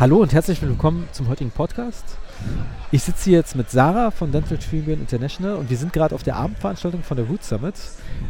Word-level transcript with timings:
Hallo 0.00 0.16
und 0.16 0.32
herzlich 0.32 0.62
willkommen 0.62 1.06
zum 1.12 1.28
heutigen 1.28 1.50
Podcast. 1.50 2.06
Ich 2.90 3.02
sitze 3.02 3.24
hier 3.24 3.38
jetzt 3.40 3.54
mit 3.54 3.70
Sarah 3.70 4.10
von 4.10 4.32
Dental 4.32 4.56
Tribune 4.56 4.94
International 4.96 5.56
und 5.56 5.68
wir 5.68 5.76
sind 5.76 5.92
gerade 5.92 6.14
auf 6.14 6.22
der 6.22 6.36
Abendveranstaltung 6.36 7.02
von 7.02 7.18
der 7.18 7.26
Root 7.26 7.44
Summit. 7.44 7.74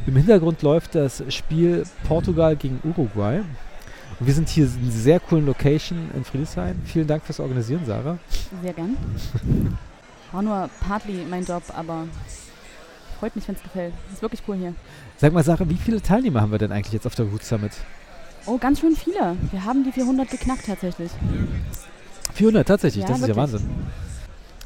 Im 0.05 0.17
Hintergrund 0.17 0.63
läuft 0.63 0.97
das 0.97 1.23
Spiel 1.33 1.85
Portugal 2.09 2.57
gegen 2.57 2.81
Uruguay. 2.83 3.43
Und 4.19 4.27
wir 4.27 4.35
sind 4.35 4.49
hier 4.49 4.65
in 4.65 4.83
einer 4.83 4.91
sehr 4.91 5.21
coolen 5.21 5.47
Location 5.47 6.11
in 6.17 6.25
Friedrichshain. 6.25 6.75
Vielen 6.87 7.07
Dank 7.07 7.23
fürs 7.23 7.39
Organisieren, 7.39 7.87
Sarah. 7.87 8.19
Sehr 8.63 8.73
gern. 8.73 8.97
War 10.33 10.43
nur 10.43 10.69
partly 10.81 11.25
mein 11.31 11.45
Job, 11.45 11.63
aber 11.73 12.09
freut 13.21 13.37
mich, 13.37 13.47
wenn 13.47 13.55
es 13.55 13.63
gefällt. 13.63 13.95
Ist 14.13 14.23
wirklich 14.23 14.43
cool 14.49 14.57
hier. 14.57 14.75
Sag 15.19 15.33
mal, 15.33 15.45
Sarah, 15.45 15.69
wie 15.69 15.77
viele 15.77 16.03
Teilnehmer 16.03 16.41
haben 16.41 16.51
wir 16.51 16.59
denn 16.59 16.73
eigentlich 16.73 16.95
jetzt 16.95 17.07
auf 17.07 17.15
der 17.15 17.27
Root 17.27 17.45
Summit? 17.45 17.75
Oh, 18.47 18.59
ganz 18.59 18.81
schön 18.81 18.97
viele. 18.97 19.37
Wir 19.51 19.65
haben 19.65 19.85
die 19.85 19.93
400 19.93 20.31
geknackt 20.31 20.67
tatsächlich. 20.67 21.11
400 22.35 22.67
tatsächlich, 22.67 23.03
Ja, 23.03 23.09
das 23.09 23.19
ist 23.19 23.23
ja 23.23 23.29
wirklich. 23.37 23.53
Wahnsinn. 23.55 23.71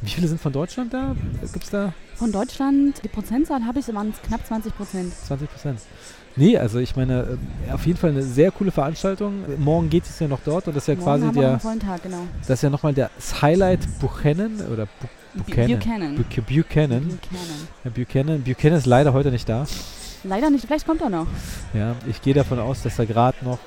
Wie 0.02 0.10
viele 0.10 0.28
sind 0.28 0.40
von 0.40 0.52
Deutschland 0.52 0.92
da? 0.92 1.16
Gibt 1.52 1.64
es 1.64 1.70
da 1.70 1.92
Von 2.16 2.30
Deutschland, 2.30 3.02
die 3.02 3.08
Prozentzahl 3.08 3.64
habe 3.64 3.78
ich, 3.80 3.92
waren 3.94 4.12
knapp 4.26 4.46
20 4.46 4.76
Prozent. 4.76 5.12
20 5.26 5.50
Prozent? 5.50 5.80
Nee, 6.36 6.58
also 6.58 6.78
ich 6.78 6.94
meine, 6.96 7.38
äh, 7.68 7.72
auf 7.72 7.86
jeden 7.86 7.98
Fall 7.98 8.10
eine 8.10 8.22
sehr 8.22 8.50
coole 8.50 8.70
Veranstaltung. 8.72 9.44
Morgen 9.58 9.88
geht 9.88 10.04
es 10.04 10.18
ja 10.18 10.26
noch 10.28 10.40
dort 10.44 10.66
und 10.66 10.76
das 10.76 10.82
ist 10.84 10.88
ja 10.88 10.94
Morgen 10.94 11.04
quasi 11.04 11.26
haben 11.26 11.34
wir 11.36 11.40
der, 11.42 11.50
einen 11.52 11.60
vollen 11.60 11.80
Tag, 11.80 12.02
genau. 12.02 12.18
das 12.40 12.50
ist 12.50 12.62
ja 12.62 12.70
nochmal 12.70 12.92
das 12.92 13.40
Highlight 13.40 13.80
Buchanan 14.00 14.60
oder 14.72 14.86
Bu 14.86 15.06
Bu- 15.34 15.42
Buchanan. 15.44 15.78
Buchanan. 15.78 16.14
Bu 16.16 16.22
Buchanan. 16.22 17.18
Buchanan. 17.20 17.92
Buchanan. 17.94 18.42
Buchanan 18.42 18.78
ist 18.78 18.86
leider 18.86 19.12
heute 19.12 19.30
nicht 19.30 19.48
da. 19.48 19.64
Leider 20.24 20.50
nicht, 20.50 20.66
vielleicht 20.66 20.86
kommt 20.86 21.02
er 21.02 21.10
noch. 21.10 21.26
Ja, 21.74 21.94
ich 22.08 22.20
gehe 22.22 22.34
davon 22.34 22.58
aus, 22.58 22.82
dass 22.82 22.98
er 22.98 23.06
gerade 23.06 23.36
noch 23.44 23.58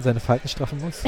seine 0.00 0.20
Falten 0.20 0.48
straffen 0.48 0.80
muss. 0.80 1.02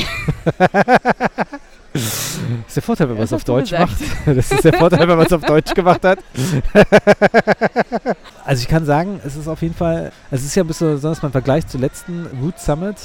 das 1.92 2.38
ist 2.68 2.76
der 2.76 2.82
Vorteil, 2.82 3.08
wenn 3.08 3.16
man 3.16 3.24
es 3.24 3.32
auf 3.32 3.44
Deutsch 3.44 3.70
gesagt. 3.70 3.90
macht. 3.90 4.02
Das 4.36 4.50
ist 4.50 4.64
der 4.64 4.72
Vorteil, 4.74 5.00
wenn 5.00 5.16
man 5.16 5.26
es 5.26 5.32
auf 5.32 5.42
Deutsch 5.42 5.74
gemacht 5.74 6.04
hat. 6.04 6.20
also 8.44 8.62
ich 8.62 8.68
kann 8.68 8.84
sagen, 8.84 9.20
es 9.24 9.36
ist 9.36 9.48
auf 9.48 9.60
jeden 9.62 9.74
Fall, 9.74 10.12
also 10.30 10.42
es 10.42 10.44
ist 10.44 10.54
ja 10.54 10.64
ein 10.64 10.68
bisschen 10.68 10.92
besonders 10.94 11.20
beim 11.20 11.32
Vergleich 11.32 11.66
zur 11.66 11.80
letzten 11.80 12.26
Root 12.40 12.58
Summit. 12.58 12.96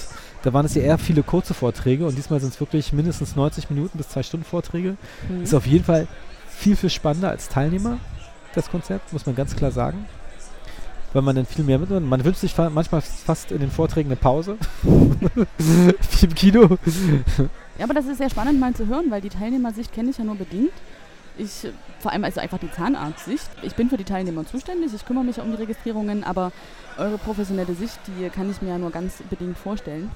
Da 0.43 0.53
waren 0.53 0.65
es 0.65 0.75
ja 0.75 0.81
eher 0.81 0.97
viele 0.97 1.23
kurze 1.23 1.53
Vorträge 1.53 2.05
und 2.05 2.17
diesmal 2.17 2.39
sind 2.39 2.53
es 2.53 2.59
wirklich 2.59 2.93
mindestens 2.93 3.35
90 3.35 3.69
Minuten 3.69 3.97
bis 3.97 4.09
zwei 4.09 4.23
Stunden 4.23 4.45
Vorträge. 4.45 4.97
Hm. 5.27 5.43
Ist 5.43 5.53
auf 5.53 5.65
jeden 5.65 5.85
Fall 5.85 6.07
viel, 6.49 6.75
viel 6.75 6.89
spannender 6.89 7.29
als 7.29 7.49
Teilnehmer, 7.49 7.97
das 8.53 8.69
Konzept, 8.69 9.13
muss 9.13 9.25
man 9.25 9.35
ganz 9.35 9.55
klar 9.55 9.71
sagen. 9.71 10.05
Weil 11.13 11.21
man 11.21 11.35
dann 11.35 11.45
viel 11.45 11.63
mehr 11.63 11.79
mitnimmt. 11.79 12.09
Man 12.09 12.23
wünscht 12.25 12.41
sich 12.41 12.53
fa 12.53 12.69
manchmal 12.69 13.01
fast 13.01 13.51
in 13.51 13.59
den 13.59 13.71
Vorträgen 13.71 14.09
eine 14.09 14.15
Pause. 14.15 14.57
Wie 14.83 16.25
im 16.25 16.35
Kino. 16.35 16.77
Ja, 17.77 17.85
aber 17.85 17.93
das 17.93 18.05
ist 18.05 18.17
sehr 18.17 18.29
spannend 18.29 18.59
mal 18.59 18.73
zu 18.73 18.87
hören, 18.87 19.05
weil 19.09 19.21
die 19.21 19.29
Teilnehmersicht 19.29 19.93
kenne 19.93 20.09
ich 20.09 20.17
ja 20.17 20.23
nur 20.23 20.35
bedingt. 20.35 20.73
Ich, 21.37 21.67
vor 21.99 22.11
allem 22.11 22.23
also 22.23 22.39
einfach 22.39 22.59
die 22.59 22.71
Zahnarztsicht. 22.71 23.49
Ich 23.63 23.75
bin 23.75 23.89
für 23.89 23.97
die 23.97 24.03
Teilnehmer 24.03 24.45
zuständig, 24.45 24.93
ich 24.93 25.05
kümmere 25.05 25.23
mich 25.23 25.37
ja 25.37 25.43
um 25.43 25.51
die 25.51 25.57
Registrierungen, 25.57 26.23
aber 26.23 26.51
eure 26.97 27.17
professionelle 27.17 27.73
Sicht, 27.73 27.99
die 28.07 28.29
kann 28.29 28.51
ich 28.51 28.61
mir 28.61 28.69
ja 28.69 28.77
nur 28.77 28.91
ganz 28.91 29.23
bedingt 29.29 29.57
vorstellen. 29.57 30.11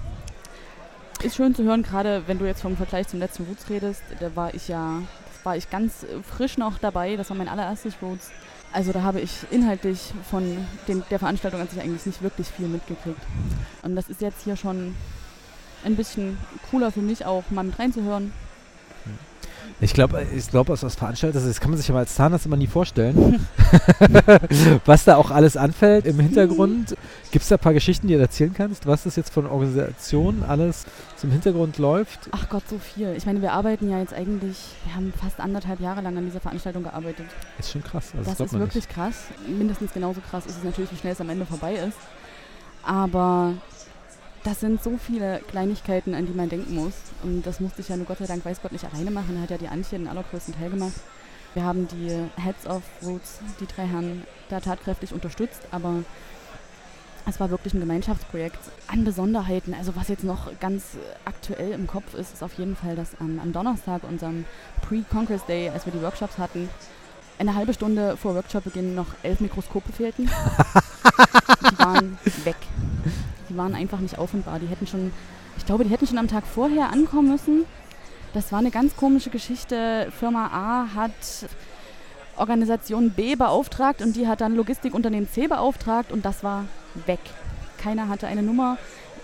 Ist 1.23 1.35
schön 1.35 1.55
zu 1.55 1.63
hören, 1.63 1.81
gerade 1.81 2.23
wenn 2.27 2.37
du 2.37 2.45
jetzt 2.45 2.61
vom 2.61 2.77
Vergleich 2.77 3.07
zum 3.07 3.19
letzten 3.19 3.45
Roots 3.45 3.67
redest, 3.71 4.03
da 4.19 4.35
war 4.35 4.53
ich 4.53 4.67
ja, 4.67 5.01
das 5.33 5.43
war 5.45 5.57
ich 5.57 5.71
ganz 5.71 6.03
äh, 6.03 6.21
frisch 6.21 6.59
noch 6.59 6.77
dabei, 6.77 7.15
das 7.15 7.31
war 7.31 7.37
mein 7.37 7.47
allererstes 7.47 7.95
Roots. 8.03 8.29
Also 8.73 8.91
da 8.91 9.01
habe 9.01 9.21
ich 9.21 9.31
inhaltlich 9.49 10.13
von 10.29 10.43
den, 10.87 11.03
der 11.09 11.19
Veranstaltung 11.19 11.61
an 11.61 11.67
sich 11.67 11.79
eigentlich 11.81 12.05
nicht 12.05 12.21
wirklich 12.21 12.47
viel 12.47 12.67
mitgekriegt. 12.67 13.21
Und 13.81 13.95
das 13.95 14.09
ist 14.09 14.21
jetzt 14.21 14.43
hier 14.43 14.55
schon 14.55 14.95
ein 15.83 15.95
bisschen 15.95 16.37
cooler 16.69 16.91
für 16.91 17.01
mich 17.01 17.25
auch 17.25 17.43
mal 17.49 17.63
mit 17.63 17.79
reinzuhören. 17.79 18.33
Ich 19.79 19.93
glaube, 19.93 20.25
ich 20.35 20.49
glaub, 20.49 20.69
als 20.69 20.83
als 20.83 20.95
Veranstalter, 20.95 21.39
das 21.39 21.59
kann 21.59 21.69
man 21.69 21.77
sich 21.77 21.87
ja 21.87 21.93
mal 21.93 21.99
als 21.99 22.15
Zahnarzt 22.15 22.45
immer 22.45 22.57
nie 22.57 22.67
vorstellen, 22.67 23.45
was 24.85 25.05
da 25.05 25.17
auch 25.17 25.29
alles 25.29 25.55
anfällt 25.55 26.05
im 26.05 26.19
Hintergrund. 26.19 26.95
Gibt 27.31 27.43
es 27.43 27.49
da 27.49 27.55
ein 27.55 27.59
paar 27.59 27.73
Geschichten, 27.73 28.07
die 28.07 28.15
du 28.15 28.19
erzählen 28.19 28.53
kannst, 28.53 28.87
was 28.87 29.03
das 29.03 29.15
jetzt 29.15 29.31
von 29.31 29.45
Organisationen 29.45 30.43
alles 30.43 30.85
zum 31.15 31.31
Hintergrund 31.31 31.77
läuft? 31.77 32.29
Ach 32.31 32.49
Gott, 32.49 32.63
so 32.67 32.79
viel. 32.79 33.13
Ich 33.15 33.25
meine, 33.25 33.41
wir 33.41 33.53
arbeiten 33.53 33.89
ja 33.89 33.99
jetzt 33.99 34.13
eigentlich, 34.13 34.57
wir 34.85 34.95
haben 34.95 35.13
fast 35.21 35.39
anderthalb 35.39 35.79
Jahre 35.79 36.01
lang 36.01 36.17
an 36.17 36.25
dieser 36.25 36.39
Veranstaltung 36.39 36.83
gearbeitet. 36.83 37.27
Ist 37.59 37.71
schon 37.71 37.83
krass. 37.83 38.13
Also 38.17 38.29
das 38.29 38.37
glaubt 38.37 38.47
ist 38.47 38.53
man 38.53 38.61
wirklich 38.61 38.89
krass. 38.89 39.25
Mindestens 39.47 39.93
genauso 39.93 40.21
krass 40.21 40.45
ist 40.47 40.57
es 40.57 40.63
natürlich, 40.63 40.91
wie 40.91 40.97
schnell 40.97 41.13
es 41.13 41.21
am 41.21 41.29
Ende 41.29 41.45
vorbei 41.45 41.73
ist. 41.73 41.97
Aber 42.83 43.53
das 44.47 44.61
sind 44.61 44.81
so 44.81 44.97
viele 44.97 45.41
Kleinigkeiten, 45.49 46.15
an 46.15 46.25
die 46.25 46.31
man 46.31 46.47
denken 46.47 46.73
muss. 46.73 46.93
Und 47.21 47.45
das 47.45 47.59
musste 47.59 47.81
ich 47.81 47.89
ja 47.89 47.97
nur 47.97 48.05
Gott 48.05 48.19
sei 48.19 48.27
Dank, 48.27 48.45
weiß 48.45 48.61
Gott, 48.61 48.71
nicht 48.71 48.85
alleine 48.85 49.11
machen. 49.11 49.35
Da 49.35 49.41
hat 49.41 49.49
ja 49.49 49.57
die 49.57 49.67
Antje 49.67 49.97
den 49.97 50.07
allergrößten 50.07 50.55
Teil 50.55 50.69
gemacht. 50.69 50.93
Wir 51.53 51.65
haben 51.65 51.85
die 51.89 52.09
Heads 52.41 52.65
of 52.65 52.81
Roots, 53.03 53.39
die 53.59 53.67
drei 53.67 53.85
Herren, 53.85 54.23
da 54.47 54.61
tatkräftig 54.61 55.11
unterstützt, 55.11 55.63
aber 55.71 56.03
es 57.27 57.41
war 57.41 57.49
wirklich 57.49 57.73
ein 57.73 57.81
Gemeinschaftsprojekt 57.81 58.59
an 58.87 59.03
Besonderheiten. 59.03 59.73
Also 59.73 59.97
was 59.97 60.07
jetzt 60.07 60.23
noch 60.23 60.57
ganz 60.61 60.83
aktuell 61.25 61.73
im 61.73 61.85
Kopf 61.85 62.13
ist, 62.13 62.33
ist 62.33 62.43
auf 62.43 62.53
jeden 62.57 62.77
Fall, 62.77 62.95
dass 62.95 63.19
am, 63.19 63.41
am 63.41 63.51
Donnerstag, 63.51 64.03
unserem 64.03 64.45
Pre-Congress 64.87 65.45
Day, 65.45 65.69
als 65.69 65.85
wir 65.85 65.91
die 65.91 66.01
Workshops 66.01 66.37
hatten, 66.37 66.69
eine 67.37 67.53
halbe 67.53 67.73
Stunde 67.73 68.15
vor 68.15 68.33
Workshopbeginn 68.33 68.95
noch 68.95 69.07
elf 69.23 69.41
Mikroskope 69.41 69.91
fehlten. 69.91 70.25
die 71.71 71.79
waren 71.79 72.17
weg. 72.45 72.55
Die 73.49 73.57
waren 73.57 73.75
einfach 73.75 73.99
nicht 73.99 74.17
auffindbar. 74.17 74.59
Die 74.59 74.67
hätten 74.67 74.87
schon, 74.87 75.11
ich 75.57 75.65
glaube, 75.65 75.83
die 75.83 75.89
hätten 75.89 76.07
schon 76.07 76.17
am 76.17 76.27
Tag 76.27 76.45
vorher 76.45 76.91
ankommen 76.91 77.29
müssen. 77.29 77.65
Das 78.33 78.51
war 78.51 78.59
eine 78.59 78.71
ganz 78.71 78.95
komische 78.95 79.29
Geschichte. 79.29 80.11
Firma 80.17 80.47
A 80.47 80.93
hat 80.95 81.11
Organisation 82.35 83.11
B 83.11 83.35
beauftragt 83.35 84.01
und 84.01 84.15
die 84.15 84.27
hat 84.27 84.41
dann 84.41 84.55
Logistikunternehmen 84.55 85.29
C 85.29 85.47
beauftragt 85.47 86.11
und 86.11 86.25
das 86.25 86.43
war 86.43 86.65
weg. 87.05 87.19
Keiner 87.77 88.09
hatte 88.09 88.27
eine 88.27 88.43
Nummer, 88.43 88.77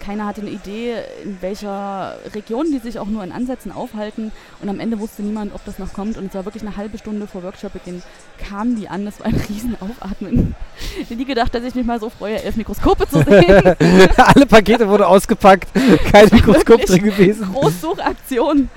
keiner 0.03 0.25
hatte 0.25 0.41
eine 0.41 0.49
Idee, 0.49 0.95
in 1.23 1.41
welcher 1.41 2.17
Region 2.33 2.71
die 2.71 2.79
sich 2.79 2.99
auch 2.99 3.05
nur 3.07 3.23
in 3.23 3.31
Ansätzen 3.31 3.71
aufhalten 3.71 4.31
und 4.61 4.69
am 4.69 4.79
Ende 4.79 4.99
wusste 4.99 5.21
niemand, 5.21 5.53
ob 5.53 5.63
das 5.65 5.79
noch 5.79 5.93
kommt 5.93 6.17
und 6.17 6.27
es 6.27 6.33
war 6.33 6.45
wirklich 6.45 6.63
eine 6.63 6.75
halbe 6.75 6.97
Stunde 6.97 7.27
vor 7.27 7.43
Workshopbeginn 7.43 8.03
kamen 8.37 8.75
die 8.75 8.89
an, 8.89 9.05
das 9.05 9.19
war 9.19 9.27
ein 9.27 9.35
riesen 9.35 9.77
Aufatmen. 9.79 10.55
Ich 10.95 11.09
hätte 11.09 11.15
nie 11.15 11.25
gedacht, 11.25 11.55
dass 11.55 11.63
ich 11.63 11.75
mich 11.75 11.85
mal 11.85 11.99
so 11.99 12.09
freue, 12.09 12.41
elf 12.41 12.55
Mikroskope 12.57 13.07
zu 13.07 13.23
sehen. 13.23 13.75
Alle 14.17 14.45
Pakete 14.45 14.87
wurden 14.87 15.03
ausgepackt, 15.03 15.69
kein 16.11 16.27
Mikroskop 16.31 16.81
drin 16.85 17.03
gewesen. 17.03 17.51
Großsuchaktion. 17.53 18.69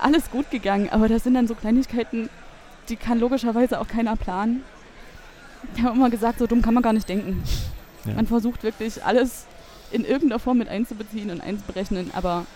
Alles 0.00 0.30
gut 0.30 0.50
gegangen, 0.50 0.88
aber 0.90 1.08
das 1.08 1.24
sind 1.24 1.34
dann 1.34 1.46
so 1.46 1.54
Kleinigkeiten, 1.54 2.28
die 2.88 2.96
kann 2.96 3.20
logischerweise 3.20 3.80
auch 3.80 3.88
keiner 3.88 4.16
planen. 4.16 4.62
Ich 5.76 5.82
habe 5.82 5.96
immer 5.96 6.10
gesagt, 6.10 6.38
so 6.38 6.46
dumm 6.46 6.62
kann 6.62 6.74
man 6.74 6.82
gar 6.82 6.92
nicht 6.92 7.08
denken. 7.08 7.42
Ja. 8.04 8.14
Man 8.14 8.26
versucht 8.26 8.62
wirklich 8.62 9.02
alles 9.02 9.46
in 9.94 10.04
irgendeiner 10.04 10.38
Form 10.40 10.58
mit 10.58 10.68
einzubeziehen 10.68 11.30
und 11.30 11.40
einzuberechnen, 11.40 12.10
aber 12.14 12.46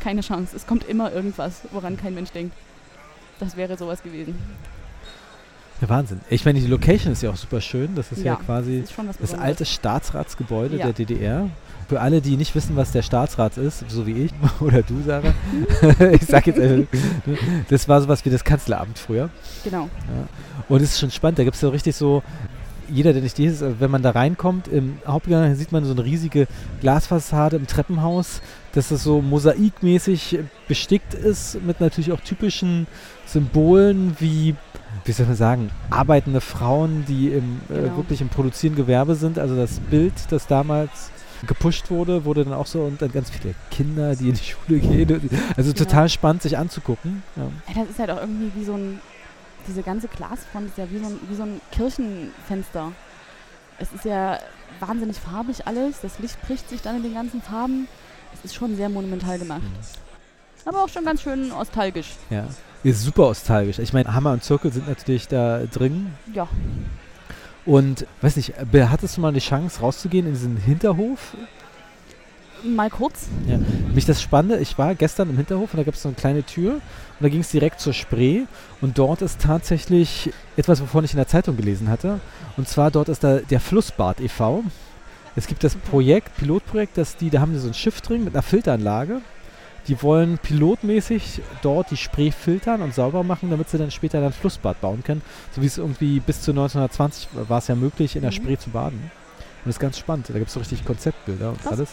keine 0.00 0.20
Chance. 0.20 0.54
Es 0.56 0.66
kommt 0.66 0.84
immer 0.88 1.12
irgendwas, 1.12 1.62
woran 1.72 1.96
kein 1.96 2.14
Mensch 2.14 2.30
denkt. 2.30 2.54
Das 3.40 3.56
wäre 3.56 3.76
sowas 3.76 4.02
gewesen. 4.02 4.38
Ja, 5.80 5.88
Wahnsinn. 5.88 6.20
Ich 6.30 6.44
meine, 6.44 6.60
die 6.60 6.68
Location 6.68 7.12
ist 7.12 7.22
ja 7.22 7.30
auch 7.30 7.36
super 7.36 7.60
schön. 7.60 7.96
Das 7.96 8.12
ist 8.12 8.18
ja, 8.18 8.34
Ja, 8.34 8.36
quasi 8.36 8.82
Das 8.82 8.90
ist 8.90 9.20
das 9.22 9.34
alte 9.34 9.64
Staatsratsgebäude 9.64 10.76
Ja. 10.76 10.84
der 10.84 10.92
DDR. 10.92 11.50
Für 11.88 12.00
alle, 12.00 12.20
die 12.20 12.36
nicht 12.36 12.54
wissen, 12.54 12.76
was 12.76 12.92
der 12.92 13.02
Staatsrat 13.02 13.58
ist, 13.58 13.84
so 13.90 14.06
wie 14.06 14.24
ich 14.24 14.32
oder 14.60 14.82
du, 14.82 15.02
Sarah, 15.04 15.34
ich 16.12 16.22
sag 16.22 16.46
jetzt, 16.46 16.58
äh, 16.58 16.86
das 17.68 17.88
war 17.88 18.00
sowas 18.00 18.24
wie 18.24 18.30
das 18.30 18.44
Kanzleramt 18.44 18.98
früher. 18.98 19.28
Genau. 19.64 19.90
Und 20.68 20.80
es 20.80 20.92
ist 20.92 21.00
schon 21.00 21.10
spannend, 21.10 21.40
da 21.40 21.44
gibt 21.44 21.56
es 21.56 21.60
so 21.60 21.68
richtig 21.70 21.94
so, 21.96 22.22
jeder, 22.94 23.12
der 23.12 23.22
nicht 23.22 23.36
dieses, 23.36 23.60
äh, 23.62 23.80
wenn 23.80 23.90
man 23.90 24.02
da 24.02 24.10
reinkommt, 24.10 24.68
im 24.68 24.98
Hauptgang 25.06 25.54
sieht 25.56 25.72
man 25.72 25.84
so 25.84 25.92
eine 25.92 26.04
riesige 26.04 26.46
Glasfassade 26.80 27.56
im 27.56 27.66
Treppenhaus, 27.66 28.40
dass 28.72 28.88
das 28.88 29.02
so 29.02 29.20
mosaikmäßig 29.20 30.38
bestickt 30.68 31.14
ist, 31.14 31.60
mit 31.62 31.80
natürlich 31.80 32.12
auch 32.12 32.20
typischen 32.20 32.86
Symbolen 33.26 34.16
wie, 34.20 34.54
wie 35.04 35.12
soll 35.12 35.26
man 35.26 35.36
sagen, 35.36 35.70
arbeitende 35.90 36.40
Frauen, 36.40 37.04
die 37.08 37.28
im, 37.28 37.60
äh, 37.68 37.82
Genau. 37.82 37.96
wirklich 37.96 38.20
im 38.20 38.28
produzierenden 38.28 38.84
Gewerbe 38.84 39.14
sind. 39.16 39.38
Also 39.38 39.56
das 39.56 39.80
Bild, 39.80 40.12
das 40.30 40.46
damals 40.46 41.10
gepusht 41.46 41.90
wurde, 41.90 42.24
wurde 42.24 42.44
dann 42.44 42.54
auch 42.54 42.66
so 42.66 42.82
und 42.82 43.02
dann 43.02 43.12
ganz 43.12 43.28
viele 43.30 43.54
Kinder, 43.70 44.14
die 44.16 44.28
in 44.30 44.34
die 44.34 44.44
Schule 44.44 44.78
gehen. 44.80 45.30
Also 45.56 45.72
Genau. 45.72 45.84
total 45.84 46.08
spannend, 46.08 46.42
sich 46.42 46.56
anzugucken. 46.56 47.22
Ja. 47.36 47.42
Ja, 47.74 47.80
das 47.82 47.90
ist 47.90 47.98
halt 47.98 48.10
auch 48.10 48.20
irgendwie 48.20 48.50
wie 48.54 48.64
so 48.64 48.74
ein, 48.74 49.00
diese 49.66 49.82
ganze 49.82 50.08
Glasfront 50.08 50.68
ist 50.68 50.78
ja 50.78 50.90
wie 50.90 50.98
so 50.98 51.06
ein, 51.06 51.20
wie 51.28 51.34
so 51.34 51.42
ein 51.42 51.60
Kirchenfenster. 51.72 52.92
Es 53.78 53.92
ist 53.92 54.04
ja 54.04 54.38
wahnsinnig 54.80 55.18
farbig 55.18 55.66
alles, 55.66 56.00
das 56.00 56.18
Licht 56.18 56.40
bricht 56.42 56.68
sich 56.68 56.82
dann 56.82 56.96
in 56.96 57.02
den 57.02 57.14
ganzen 57.14 57.42
Farben. 57.42 57.88
Es 58.32 58.44
ist 58.44 58.54
schon 58.54 58.76
sehr 58.76 58.88
monumental 58.88 59.38
gemacht. 59.38 59.62
Aber 60.64 60.84
auch 60.84 60.88
schon 60.88 61.04
ganz 61.04 61.22
schön 61.22 61.48
nostalgisch. 61.48 62.14
Ja, 62.30 62.46
ist 62.82 63.02
super 63.02 63.28
nostalgisch. 63.28 63.78
Ich 63.78 63.92
meine, 63.92 64.12
Hammer 64.14 64.32
und 64.32 64.42
Zirkel 64.42 64.72
sind 64.72 64.88
natürlich 64.88 65.28
da 65.28 65.64
drin. 65.66 66.12
Ja, 66.32 66.48
Und, 67.66 68.06
weiß 68.20 68.36
nicht, 68.36 68.54
hattest 68.72 69.16
du 69.16 69.20
mal 69.20 69.32
die 69.32 69.40
Chance 69.40 69.80
rauszugehen 69.80 70.26
in 70.26 70.32
diesen 70.32 70.56
Hinterhof 70.56 71.36
Mal 72.62 72.88
kurz. 72.90 73.26
Ja. 73.46 73.58
Mich 73.94 74.06
das 74.06 74.22
Spannende, 74.22 74.58
ich 74.58 74.78
war 74.78 74.94
gestern 74.94 75.28
im 75.30 75.36
Hinterhof 75.36 75.72
und 75.74 75.78
da 75.78 75.82
gab 75.84 75.94
es 75.94 76.02
so 76.02 76.08
eine 76.08 76.16
kleine 76.16 76.42
Tür 76.44 76.74
und 76.74 76.80
da 77.20 77.28
ging 77.28 77.40
es 77.40 77.50
direkt 77.50 77.80
zur 77.80 77.92
Spree 77.92 78.42
und 78.80 78.96
dort 78.98 79.20
ist 79.22 79.40
tatsächlich 79.40 80.30
etwas, 80.56 80.80
wovon 80.80 81.04
ich 81.04 81.12
in 81.12 81.18
der 81.18 81.26
Zeitung 81.28 81.56
gelesen 81.56 81.88
hatte. 81.90 82.20
Und 82.56 82.68
zwar 82.68 82.90
dort 82.90 83.08
ist 83.08 83.22
da 83.24 83.38
der 83.38 83.60
Flussbad 83.60 84.20
e.V. 84.20 84.64
Es 85.36 85.46
gibt 85.46 85.64
das 85.64 85.74
Projekt, 85.74 86.36
Pilotprojekt, 86.36 86.96
dass 86.96 87.16
die, 87.16 87.28
da 87.28 87.40
haben 87.40 87.52
sie 87.54 87.60
so 87.60 87.68
ein 87.68 87.74
Schiff 87.74 88.00
drin 88.00 88.24
mit 88.24 88.34
einer 88.34 88.42
Filteranlage. 88.42 89.20
Die 89.88 90.00
wollen 90.02 90.38
pilotmäßig 90.38 91.42
dort 91.60 91.90
die 91.90 91.98
Spree 91.98 92.30
filtern 92.30 92.80
und 92.80 92.94
sauber 92.94 93.22
machen, 93.22 93.50
damit 93.50 93.68
sie 93.68 93.76
dann 93.76 93.90
später 93.90 94.24
ein 94.24 94.32
Flussbad 94.32 94.80
bauen 94.80 95.02
können. 95.04 95.20
So 95.54 95.60
wie 95.60 95.66
es 95.66 95.76
irgendwie 95.76 96.20
bis 96.20 96.40
zu 96.40 96.52
1920 96.52 97.28
war 97.48 97.58
es 97.58 97.68
ja 97.68 97.74
möglich, 97.74 98.16
in 98.16 98.22
der 98.22 98.30
Mhm. 98.30 98.36
Spree 98.36 98.56
zu 98.56 98.70
baden. 98.70 98.98
Und 98.98 99.66
das 99.66 99.74
ist 99.76 99.80
ganz 99.80 99.98
spannend. 99.98 100.28
Da 100.30 100.34
gibt 100.34 100.46
es 100.46 100.54
so 100.54 100.60
richtig 100.60 100.84
Konzeptbilder 100.86 101.50
und 101.50 101.60
Krass. 101.62 101.72
alles. 101.72 101.90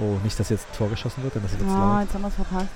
Oh, 0.00 0.18
nicht, 0.24 0.38
dass 0.38 0.48
jetzt 0.48 0.66
ein 0.72 0.76
Tor 0.76 0.88
geschossen 0.90 1.22
wird, 1.22 1.36
dann 1.36 1.44
ist 1.44 1.52
es 1.54 1.60
jetzt 1.60 1.70
Ah, 1.70 1.94
laut. 1.98 2.02
jetzt 2.02 2.14
haben 2.14 2.22
wir 2.22 2.28
es 2.28 2.34
verpasst. 2.34 2.68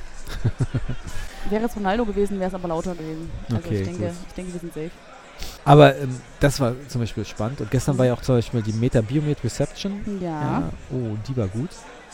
wäre 1.50 1.64
es 1.64 1.76
Ronaldo 1.76 2.04
gewesen, 2.04 2.38
wäre 2.38 2.48
es 2.48 2.54
aber 2.54 2.68
lauter 2.68 2.94
gewesen. 2.94 3.30
Also 3.46 3.56
Okay, 3.56 3.80
ich, 3.80 3.84
denke, 3.88 4.04
gut. 4.06 4.14
ich 4.28 4.34
denke, 4.34 4.52
wir 4.52 4.60
sind 4.60 4.74
safe. 4.74 4.90
Aber 5.64 5.96
ähm, 5.96 6.20
das 6.40 6.60
war 6.60 6.72
zum 6.88 7.00
Beispiel 7.00 7.24
spannend. 7.24 7.60
Und 7.60 7.70
gestern 7.70 7.96
war 7.98 8.06
ja 8.06 8.12
auch 8.14 8.20
zum 8.22 8.36
Beispiel 8.36 8.62
die 8.62 8.72
Meta 8.72 9.00
Biomed 9.00 9.42
Reception. 9.44 10.00
Ja. 10.20 10.70
Oh, 10.90 11.16
die 11.26 11.36
war 11.36 11.46
gut. 11.48 11.70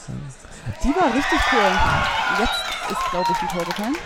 Ja. 0.09 0.15
Die 0.83 0.89
war 0.89 1.07
richtig 1.15 1.39
cool. 1.53 2.39
Jetzt 2.41 2.91
ist, 2.93 3.11
glaube 3.11 3.27
ich, 3.33 3.43
ein 3.43 3.49
Tor 3.49 3.65
gefallen. 3.65 3.97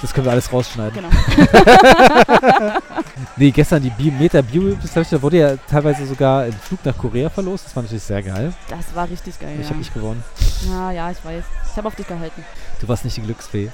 Das 0.00 0.14
können 0.14 0.26
wir 0.26 0.32
alles 0.32 0.52
rausschneiden. 0.52 0.94
Genau. 0.94 1.08
Nee, 3.38 3.52
gestern 3.52 3.80
die 3.80 3.90
Bi 3.90 4.10
Meta 4.10 4.40
Reception, 4.40 5.18
da 5.18 5.22
wurde 5.22 5.36
ja 5.36 5.56
teilweise 5.70 6.04
sogar 6.06 6.42
ein 6.42 6.52
Flug 6.52 6.84
nach 6.84 6.98
Korea 6.98 7.30
verlost. 7.30 7.66
Das 7.66 7.76
war 7.76 7.84
natürlich 7.84 8.02
sehr 8.02 8.20
geil. 8.20 8.52
Das 8.68 8.94
war 8.94 9.08
richtig 9.08 9.38
geil. 9.38 9.54
Ich 9.54 9.62
ja. 9.62 9.68
habe 9.68 9.78
nicht 9.78 9.94
gewonnen. 9.94 10.24
ja, 10.68 10.90
ja, 10.90 11.10
ich 11.10 11.24
weiß. 11.24 11.44
Ich 11.70 11.76
habe 11.76 11.86
auf 11.86 11.94
dich 11.94 12.08
gehalten. 12.08 12.44
Du 12.80 12.88
warst 12.88 13.04
nicht 13.04 13.16
die 13.16 13.22
Glücksfee. 13.22 13.70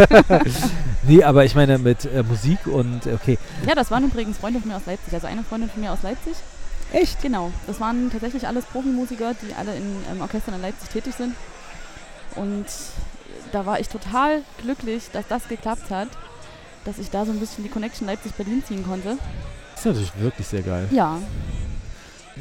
nee, 1.02 1.24
aber 1.24 1.44
ich 1.44 1.56
meine 1.56 1.78
mit 1.78 2.04
äh, 2.04 2.22
Musik 2.22 2.66
und 2.66 3.06
äh, 3.06 3.14
okay. 3.14 3.36
Ja, 3.66 3.74
das 3.74 3.90
waren 3.90 4.04
übrigens 4.04 4.38
Freunde 4.38 4.60
von 4.60 4.68
mir 4.68 4.76
aus 4.76 4.86
Leipzig. 4.86 5.12
Also 5.12 5.26
eine 5.26 5.42
Freundin 5.42 5.70
von 5.70 5.80
mir 5.80 5.92
aus 5.92 6.02
Leipzig. 6.02 6.34
Echt? 6.92 7.20
Genau. 7.20 7.50
Das 7.66 7.80
waren 7.80 8.10
tatsächlich 8.12 8.46
alles 8.46 8.64
Profimusiker, 8.64 9.34
die 9.34 9.54
alle 9.54 9.74
in 9.74 9.96
ähm, 10.10 10.20
Orchestern 10.20 10.54
in 10.54 10.62
Leipzig 10.62 10.88
tätig 10.90 11.14
sind. 11.16 11.34
Und 12.36 12.66
da 13.52 13.66
war 13.66 13.80
ich 13.80 13.88
total 13.88 14.42
glücklich, 14.62 15.04
dass 15.12 15.26
das 15.28 15.48
geklappt 15.48 15.90
hat. 15.90 16.08
Dass 16.84 16.98
ich 16.98 17.10
da 17.10 17.26
so 17.26 17.32
ein 17.32 17.38
bisschen 17.38 17.62
die 17.62 17.70
Connection 17.70 18.06
Leipzig-Berlin 18.06 18.62
ziehen 18.66 18.84
konnte. 18.86 19.18
Das 19.72 19.80
ist 19.80 19.86
natürlich 19.86 20.12
wirklich 20.18 20.46
sehr 20.46 20.62
geil. 20.62 20.88
Ja, 20.90 21.18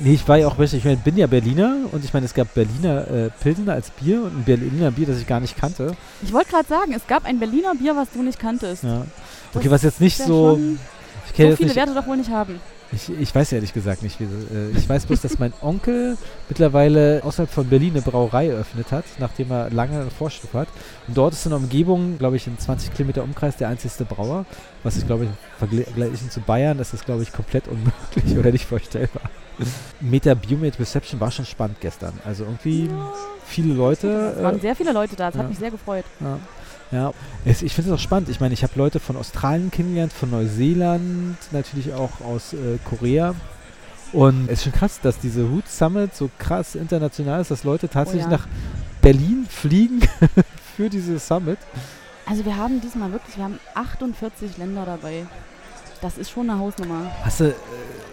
Nee, 0.01 0.13
ich 0.13 0.27
war 0.27 0.37
ja 0.37 0.47
auch 0.47 0.57
wirklich, 0.57 0.75
ich 0.75 0.85
meine, 0.85 0.97
bin 0.97 1.17
ja 1.17 1.27
Berliner 1.27 1.75
und 1.91 2.05
ich 2.05 2.13
meine, 2.13 2.25
es 2.25 2.33
gab 2.33 2.53
Berliner 2.53 3.07
äh, 3.09 3.29
Pilsener 3.41 3.73
als 3.73 3.89
Bier 3.89 4.21
und 4.23 4.39
ein 4.39 4.43
Berliner 4.45 4.91
Bier, 4.91 5.07
das 5.07 5.19
ich 5.19 5.27
gar 5.27 5.41
nicht 5.41 5.57
kannte. 5.57 5.93
ich 6.21 6.31
wollte 6.31 6.51
gerade 6.51 6.67
sagen, 6.69 6.93
es 6.93 7.05
gab 7.05 7.25
ein 7.25 7.37
Berliner 7.37 7.75
Bier, 7.75 7.97
was 7.97 8.09
du 8.11 8.23
nicht 8.23 8.39
kanntest. 8.39 8.83
Ja. 8.83 9.05
Das 9.51 9.61
Okay, 9.61 9.71
was 9.71 9.83
jetzt 9.83 9.99
nicht 9.99 10.17
so. 10.17 10.57
Ich, 10.57 11.37
So 11.37 11.55
viele 11.55 11.67
nicht, 11.67 11.75
Werte 11.75 11.93
doch 11.93 12.07
wohl 12.07 12.17
nicht 12.17 12.29
haben. 12.29 12.61
Ich, 12.91 13.09
ich 13.09 13.35
weiß 13.35 13.51
ehrlich 13.51 13.73
gesagt 13.73 14.01
nicht, 14.01 14.19
wie. 14.19 14.23
Äh, 14.23 14.71
ich 14.75 14.87
weiß 14.87 15.05
bloß, 15.05 15.21
dass 15.21 15.37
mein 15.39 15.53
Onkel 15.61 16.17
mittlerweile 16.47 17.21
außerhalb 17.23 17.49
von 17.49 17.67
Berlin 17.67 17.91
eine 17.91 18.01
Brauerei 18.01 18.47
eröffnet 18.47 18.91
hat, 18.91 19.05
nachdem 19.19 19.51
er 19.51 19.69
lange 19.69 19.99
einen 19.99 20.11
Vorschub 20.11 20.53
hat. 20.53 20.67
Und 21.07 21.15
dort 21.15 21.33
ist 21.33 21.45
in 21.45 21.51
der 21.51 21.59
Umgebung, 21.59 22.17
glaube 22.17 22.37
ich, 22.37 22.47
in 22.47 22.57
20 22.57 22.93
Kilometer 22.93 23.23
Umkreis 23.23 23.57
der 23.57 23.69
einzigste 23.69 24.05
Brauer. 24.05 24.45
Was 24.83 24.97
ich, 24.97 25.05
glaube 25.05 25.25
ich, 25.25 25.29
vergleichen 25.59 26.31
zu 26.31 26.39
Bayern 26.41 26.79
ist 26.79 26.93
das, 26.93 27.05
glaube 27.05 27.23
ich, 27.23 27.31
komplett 27.31 27.67
unmöglich 27.67 28.37
oder 28.39 28.51
nicht 28.51 28.65
vorstellbar. 28.65 29.29
Meta 29.99 30.33
Biomed 30.33 30.79
Reception 30.79 31.19
war 31.19 31.31
schon 31.31 31.45
spannend 31.45 31.81
gestern. 31.81 32.13
Also 32.25 32.45
irgendwie 32.45 32.89
viele 33.45 33.73
Leute. 33.73 34.33
Es 34.37 34.43
waren 34.43 34.57
äh, 34.57 34.61
sehr 34.61 34.75
viele 34.75 34.93
Leute 34.93 35.15
da, 35.15 35.27
das 35.27 35.35
ja. 35.35 35.41
hat 35.41 35.49
mich 35.49 35.59
sehr 35.59 35.71
gefreut. 35.71 36.05
Ja, 36.21 36.39
ja. 36.91 37.13
Es, 37.45 37.61
ich 37.61 37.73
finde 37.73 37.91
es 37.91 37.95
auch 37.99 38.01
spannend. 38.01 38.29
Ich 38.29 38.39
meine, 38.39 38.53
ich 38.53 38.63
habe 38.63 38.73
Leute 38.75 38.99
von 38.99 39.15
Australien 39.15 39.71
kennengelernt, 39.71 40.13
von 40.13 40.31
Neuseeland, 40.31 41.37
natürlich 41.51 41.93
auch 41.93 42.21
aus 42.21 42.53
äh, 42.53 42.77
Korea. 42.83 43.35
Und 44.11 44.47
es 44.47 44.59
ist 44.59 44.63
schon 44.63 44.73
krass, 44.73 44.99
dass 45.01 45.19
diese 45.19 45.43
Root 45.43 45.67
Summit 45.67 46.15
so 46.15 46.29
krass 46.39 46.75
international 46.75 47.41
ist, 47.41 47.51
dass 47.51 47.63
Leute 47.63 47.89
tatsächlich 47.89 48.25
Oh 48.27 48.31
ja. 48.31 48.37
nach 48.37 48.47
Berlin 49.01 49.45
fliegen 49.49 50.01
für 50.75 50.89
diese 50.89 51.19
Summit. 51.19 51.59
Also 52.25 52.43
wir 52.45 52.57
haben 52.57 52.81
diesmal 52.81 53.11
wirklich, 53.11 53.37
wir 53.37 53.43
haben 53.43 53.59
48 53.75 54.57
Länder 54.57 54.85
dabei. 54.85 55.25
Das 56.01 56.17
ist 56.17 56.31
schon 56.31 56.49
eine 56.49 56.59
Hausnummer. 56.59 57.11
Hast 57.23 57.39
du 57.41 57.49
äh, 57.49 57.53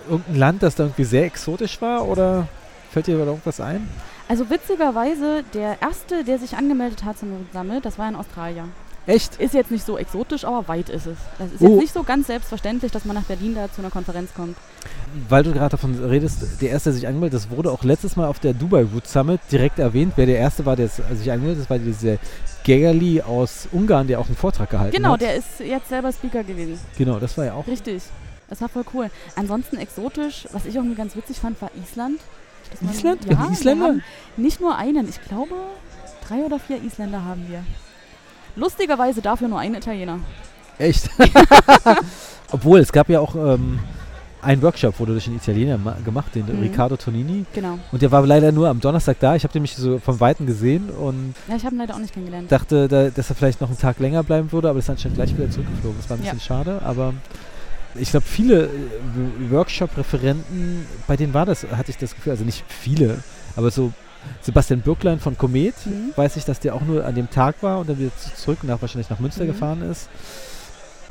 irgendein 0.08 0.36
Land, 0.36 0.62
das 0.62 0.74
da 0.74 0.84
irgendwie 0.84 1.04
sehr 1.04 1.24
exotisch 1.24 1.80
war 1.80 2.06
oder 2.06 2.48
fällt 2.90 3.06
dir 3.06 3.18
da 3.18 3.24
irgendwas 3.24 3.60
ein? 3.60 3.88
Also 4.28 4.50
witzigerweise, 4.50 5.44
der 5.54 5.80
erste, 5.80 6.24
der 6.24 6.38
sich 6.38 6.56
angemeldet 6.56 7.04
hat 7.04 7.18
zum 7.18 7.28
Summit, 7.52 7.84
das 7.84 7.98
war 7.98 8.06
ein 8.06 8.16
Australier. 8.16 8.64
Echt? 9.06 9.36
Ist 9.36 9.54
jetzt 9.54 9.70
nicht 9.70 9.86
so 9.86 9.96
exotisch, 9.98 10.44
aber 10.44 10.66
weit 10.66 10.88
ist 10.88 11.06
es. 11.06 11.16
Das 11.38 11.52
ist 11.52 11.60
Oh. 11.62 11.68
jetzt 11.68 11.80
nicht 11.80 11.94
so 11.94 12.02
ganz 12.02 12.26
selbstverständlich, 12.26 12.90
dass 12.90 13.04
man 13.04 13.14
nach 13.14 13.22
Berlin 13.22 13.54
da 13.54 13.70
zu 13.72 13.80
einer 13.80 13.90
Konferenz 13.90 14.34
kommt. 14.34 14.56
Weil 15.28 15.44
du 15.44 15.52
gerade 15.52 15.68
davon 15.70 15.94
redest, 16.04 16.60
der 16.60 16.70
erste, 16.70 16.88
der 16.90 16.94
sich 16.94 17.06
angemeldet 17.06 17.40
hat, 17.40 17.48
das 17.48 17.56
wurde 17.56 17.70
auch 17.70 17.84
letztes 17.84 18.16
Mal 18.16 18.26
auf 18.26 18.40
der 18.40 18.52
Dubai 18.52 18.82
Root 18.82 19.06
Summit 19.06 19.40
direkt 19.52 19.78
erwähnt. 19.78 20.14
Wer 20.16 20.26
der 20.26 20.38
erste 20.38 20.66
war, 20.66 20.74
der 20.74 20.88
sich 20.88 21.30
angemeldet 21.30 21.58
hat, 21.58 21.62
das 21.62 21.70
war 21.70 21.78
diese 21.78 22.18
Gegali 22.64 23.22
aus 23.22 23.68
Ungarn, 23.70 24.08
der 24.08 24.18
auch 24.18 24.26
einen 24.26 24.34
Vortrag 24.36 24.70
gehalten 24.70 24.96
Genau, 24.96 25.12
hat. 25.12 25.20
der 25.20 25.36
ist 25.36 25.60
jetzt 25.60 25.88
selber 25.88 26.10
Speaker 26.12 26.42
gewesen. 26.42 26.76
Genau, 26.98 27.20
das 27.20 27.38
war 27.38 27.44
ja 27.44 27.52
auch. 27.54 27.66
Richtig. 27.68 28.02
Das 28.48 28.60
war 28.60 28.68
voll 28.68 28.84
cool. 28.92 29.08
Ansonsten 29.36 29.76
exotisch, 29.76 30.48
was 30.52 30.66
ich 30.66 30.74
irgendwie 30.74 30.96
ganz 30.96 31.14
witzig 31.14 31.38
fand, 31.38 31.62
war 31.62 31.70
Island. 31.80 32.18
Man- 32.80 32.92
Island? 32.94 33.24
Ja, 33.24 33.32
Ja, 33.32 33.44
wir 33.44 33.50
Isländer? 33.52 33.84
haben 33.86 34.02
Nicht 34.36 34.60
nur 34.60 34.76
einen, 34.76 35.08
ich 35.08 35.20
glaube, 35.22 35.54
drei 36.28 36.44
oder 36.44 36.58
vier 36.58 36.82
Isländer 36.82 37.24
haben 37.24 37.46
wir. 37.48 37.62
Lustigerweise 38.56 39.20
dafür 39.22 39.48
nur 39.48 39.58
ein 39.60 39.74
Italiener. 39.74 40.18
Echt? 40.78 41.08
Obwohl, 42.52 42.80
es 42.80 42.92
gab 42.92 43.08
ja 43.08 43.20
auch 43.20 43.34
ähm, 43.34 43.78
einen 44.42 44.62
Workshop, 44.62 44.98
wurde 45.00 45.12
durch 45.12 45.26
einen 45.26 45.36
Italiener 45.36 45.78
ma- 45.78 45.96
gemacht, 46.04 46.34
den 46.34 46.46
Mhm. 46.46 46.62
Riccardo 46.62 46.96
Tonini. 46.96 47.44
Genau. 47.54 47.78
Und 47.92 48.02
der 48.02 48.10
war 48.12 48.24
leider 48.26 48.52
nur 48.52 48.68
am 48.68 48.80
Donnerstag 48.80 49.16
da. 49.20 49.34
Ich 49.34 49.42
habe 49.44 49.52
den 49.52 49.62
mich 49.62 49.74
so 49.76 49.98
vom 49.98 50.20
Weiten 50.20 50.46
gesehen 50.46 50.90
und 50.90 51.34
Ja, 51.48 51.56
ich 51.56 51.64
habe 51.64 51.74
ihn 51.74 51.78
leider 51.78 51.94
auch 51.94 51.98
nicht 51.98 52.12
kennengelernt. 52.14 52.50
dachte, 52.52 52.88
da, 52.88 53.10
dass 53.10 53.28
er 53.30 53.36
vielleicht 53.36 53.60
noch 53.60 53.68
einen 53.68 53.78
Tag 53.78 53.98
länger 53.98 54.22
bleiben 54.22 54.52
würde, 54.52 54.68
aber 54.70 54.78
ist 54.78 54.88
anscheinend 54.90 55.16
gleich 55.16 55.36
wieder 55.36 55.50
zurückgeflogen. 55.50 55.98
Das 55.98 56.08
war 56.10 56.16
ein 56.16 56.24
Ja. 56.24 56.32
bisschen 56.32 56.46
schade, 56.46 56.80
aber 56.84 57.14
ich 57.98 58.10
glaube, 58.10 58.26
viele 58.26 58.64
äh, 58.66 59.50
Workshop-Referenten, 59.50 60.86
bei 61.06 61.16
denen 61.16 61.34
war 61.34 61.46
das, 61.46 61.64
hatte 61.64 61.90
ich 61.90 61.96
das 61.96 62.14
Gefühl, 62.14 62.32
also 62.32 62.44
nicht 62.44 62.64
viele, 62.68 63.18
aber 63.56 63.70
so 63.70 63.92
Sebastian 64.42 64.80
Bürklein 64.80 65.20
von 65.20 65.36
Komet, 65.38 65.74
Mhm. 65.86 66.12
weiß 66.16 66.36
ich, 66.36 66.44
dass 66.44 66.58
der 66.60 66.74
auch 66.74 66.80
nur 66.82 67.04
an 67.04 67.14
dem 67.14 67.30
Tag 67.30 67.62
war 67.62 67.78
und 67.78 67.88
dann 67.88 67.98
wieder 67.98 68.10
zu- 68.16 68.34
zurück 68.34 68.58
nach 68.64 68.80
wahrscheinlich 68.80 69.08
nach 69.10 69.20
Münster 69.20 69.44
Mhm. 69.44 69.48
gefahren 69.48 69.82
ist. 69.90 70.08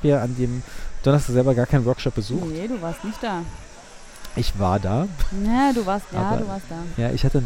Ja, 0.04 0.22
an 0.22 0.36
dem 0.38 0.62
Donnerstag 1.04 1.34
selber 1.34 1.56
gar 1.56 1.65
keinen 1.65 1.86
Workshop 1.86 2.15
besucht. 2.15 2.46
Nee, 2.51 2.68
du 2.68 2.82
warst 2.82 3.04
nicht 3.04 3.22
da. 3.24 3.42
Ich 4.36 4.58
war 4.60 4.80
da. 4.80 5.08
Ja, 5.46 5.72
du 5.74 5.86
warst, 5.86 6.06
ja, 6.12 6.20
Aber- 6.20 6.38
du 6.42 6.48
warst 6.48 6.65
da. 6.70 7.01
Ja, 7.01 7.12
ich 7.12 7.24
hatte 7.24 7.42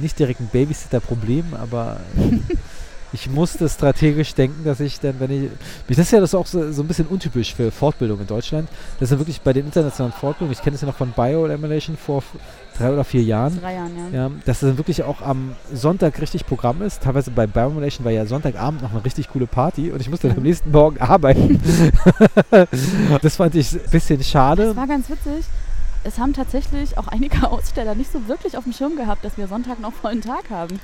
nicht 0.00 0.18
direkt 0.18 0.40
ein 0.40 0.48
Babysitter-Problem, 0.52 1.54
aber 1.54 1.98
ich 3.14 3.30
musste 3.30 3.68
strategisch 3.68 4.34
denken, 4.34 4.64
dass 4.64 4.80
ich 4.80 4.98
dann, 4.98 5.20
wenn 5.20 5.30
ich. 5.30 5.50
Das 5.88 5.98
ist 5.98 6.10
ja 6.10 6.20
das 6.20 6.34
auch 6.34 6.46
so, 6.46 6.72
so 6.72 6.82
ein 6.82 6.88
bisschen 6.88 7.06
untypisch 7.06 7.54
für 7.54 7.70
Fortbildung 7.70 8.20
in 8.20 8.26
Deutschland. 8.26 8.68
Das 8.98 9.08
ist 9.08 9.12
ja 9.12 9.18
wirklich 9.18 9.40
bei 9.40 9.52
den 9.52 9.66
internationalen 9.66 10.12
Fortbildungen, 10.12 10.52
ich 10.52 10.62
kenne 10.62 10.74
das 10.74 10.80
ja 10.80 10.88
noch 10.88 10.96
von 10.96 11.12
Bio-Emulation 11.12 11.96
vor 11.96 12.24
drei 12.76 12.92
oder 12.92 13.04
vier 13.04 13.22
Jahren. 13.22 13.60
Drei 13.60 13.74
Jahren, 13.74 13.92
ja. 14.12 14.24
Ja, 14.24 14.28
dass 14.44 14.60
das 14.60 14.68
dann 14.68 14.78
wirklich 14.78 15.04
auch 15.04 15.22
am 15.22 15.54
Sonntag 15.72 16.20
richtig 16.20 16.44
Programm 16.44 16.82
ist. 16.82 17.02
Teilweise 17.02 17.30
bei 17.30 17.46
Bioemulation 17.46 18.04
war 18.04 18.12
ja 18.12 18.26
Sonntagabend 18.26 18.82
noch 18.82 18.90
eine 18.90 19.04
richtig 19.04 19.28
coole 19.28 19.46
Party 19.46 19.92
und 19.92 20.00
ich 20.00 20.10
musste 20.10 20.28
dann 20.28 20.38
am 20.38 20.42
nächsten 20.42 20.70
Morgen 20.72 21.00
arbeiten. 21.00 21.60
das 23.22 23.36
fand 23.36 23.54
ich 23.54 23.72
ein 23.72 23.80
bisschen 23.90 24.22
schade. 24.24 24.66
Das 24.66 24.76
war 24.76 24.86
ganz 24.88 25.08
witzig. 25.08 25.44
Es 26.04 26.18
haben 26.18 26.32
tatsächlich 26.34 26.98
auch 26.98 27.08
einige 27.08 27.48
Aussteller 27.50 27.94
nicht 27.94 28.12
so 28.12 28.28
wirklich 28.28 28.56
auf 28.56 28.64
dem 28.64 28.72
Schirm 28.72 28.96
gehabt, 28.96 29.24
dass 29.24 29.36
wir 29.38 29.48
Sonntag 29.48 29.80
noch 29.80 29.92
vollen 29.92 30.20
Tag 30.20 30.50
haben. 30.50 30.78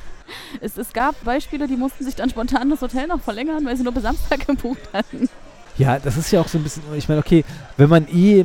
Es, 0.61 0.77
es 0.77 0.93
gab 0.93 1.23
Beispiele, 1.25 1.67
die 1.67 1.77
mussten 1.77 2.05
sich 2.05 2.15
dann 2.15 2.31
spontan 2.31 2.71
das 2.71 2.81
Hotel 2.83 3.07
noch 3.07 3.21
verlängern, 3.21 3.65
weil 3.67 3.77
sie 3.77 3.83
nur 3.83 3.93
bis 3.93 4.03
Samstag 4.05 4.47
gebucht 4.47 4.81
hatten. 4.93 5.29
Ja, 5.77 5.99
das 5.99 6.17
ist 6.17 6.31
ja 6.31 6.41
auch 6.41 6.49
so 6.49 6.59
ein 6.59 6.65
bisschen, 6.65 6.83
ich 6.97 7.09
meine, 7.09 7.21
okay, 7.21 7.45
wenn 7.77 7.89
man 7.89 8.07
eh 8.09 8.45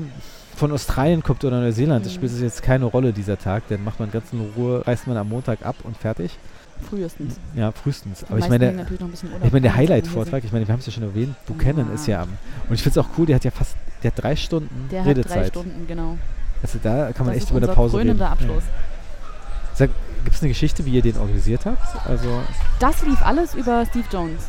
von 0.55 0.72
Australien 0.72 1.22
kommt 1.22 1.44
oder 1.44 1.60
Neuseeland, 1.60 2.05
das 2.05 2.13
Mhm. 2.13 2.15
spielt 2.17 2.32
es 2.32 2.39
jetzt 2.41 2.63
keine 2.63 2.86
Rolle 2.86 3.12
dieser 3.13 3.38
Tag, 3.38 3.63
dann 3.70 3.84
macht 3.84 4.00
man 4.00 4.10
ganz 4.12 4.32
in 4.32 4.39
Ruhe, 4.55 4.86
reist 4.88 5.05
man 5.08 5.17
am 5.17 5.29
Montag 5.29 5.65
ab 5.65 5.75
und 5.84 5.98
fertig. 5.98 6.38
Frühestens. 6.89 7.36
Ja, 7.55 7.72
frühestens. 7.72 8.20
Die 8.20 8.25
Aber 8.29 8.39
ich 8.39 8.50
meine, 8.50 8.72
Urlaub 8.72 9.10
ich 9.44 9.51
meine, 9.51 9.62
der 9.62 9.75
Highlight-Vortrag, 9.75 10.44
ich 10.44 10.51
meine, 10.51 10.67
wir 10.67 10.74
haben 10.74 10.79
es 10.79 10.86
ja 10.86 10.91
schon 10.91 11.03
erwähnt, 11.03 11.36
Buchanan 11.46 11.88
Ja. 11.88 11.94
ist 11.94 12.08
ja 12.08 12.22
am. 12.24 12.29
Und 12.67 12.75
ich 12.75 12.84
finde 12.84 13.00
es 13.00 13.05
auch 13.05 13.10
cool, 13.17 13.25
der 13.25 13.36
hat 13.38 13.46
ja 13.46 13.51
fast, 13.51 13.75
der 14.03 14.12
hat 14.12 14.22
drei 14.24 14.36
Stunden. 14.36 14.89
Der 14.91 15.01
hat 15.01 15.08
Redezeit. 15.08 15.38
drei 15.38 15.48
Stunden, 15.48 15.88
genau. 15.88 16.17
Also 16.62 16.80
da 16.82 17.12
kann 17.14 17.26
man 17.26 17.36
das 17.36 17.44
echt 17.44 17.52
über 17.52 17.64
eine 17.64 17.74
Pause 17.74 17.98
reden. 17.98 18.22
Abschluss. 18.22 18.64
Ja. 19.78 19.88
Gibt 20.24 20.36
es 20.38 20.42
eine 20.42 20.50
Geschichte, 20.50 20.86
wie 20.86 20.92
ihr 20.92 21.02
den 21.04 21.18
organisiert 21.18 21.66
habt? 21.66 22.08
Also, 22.08 22.42
Das 22.80 23.04
lief 23.04 23.22
alles 23.22 23.54
über 23.54 23.86
Steve 23.86 24.06
Jones. 24.12 24.42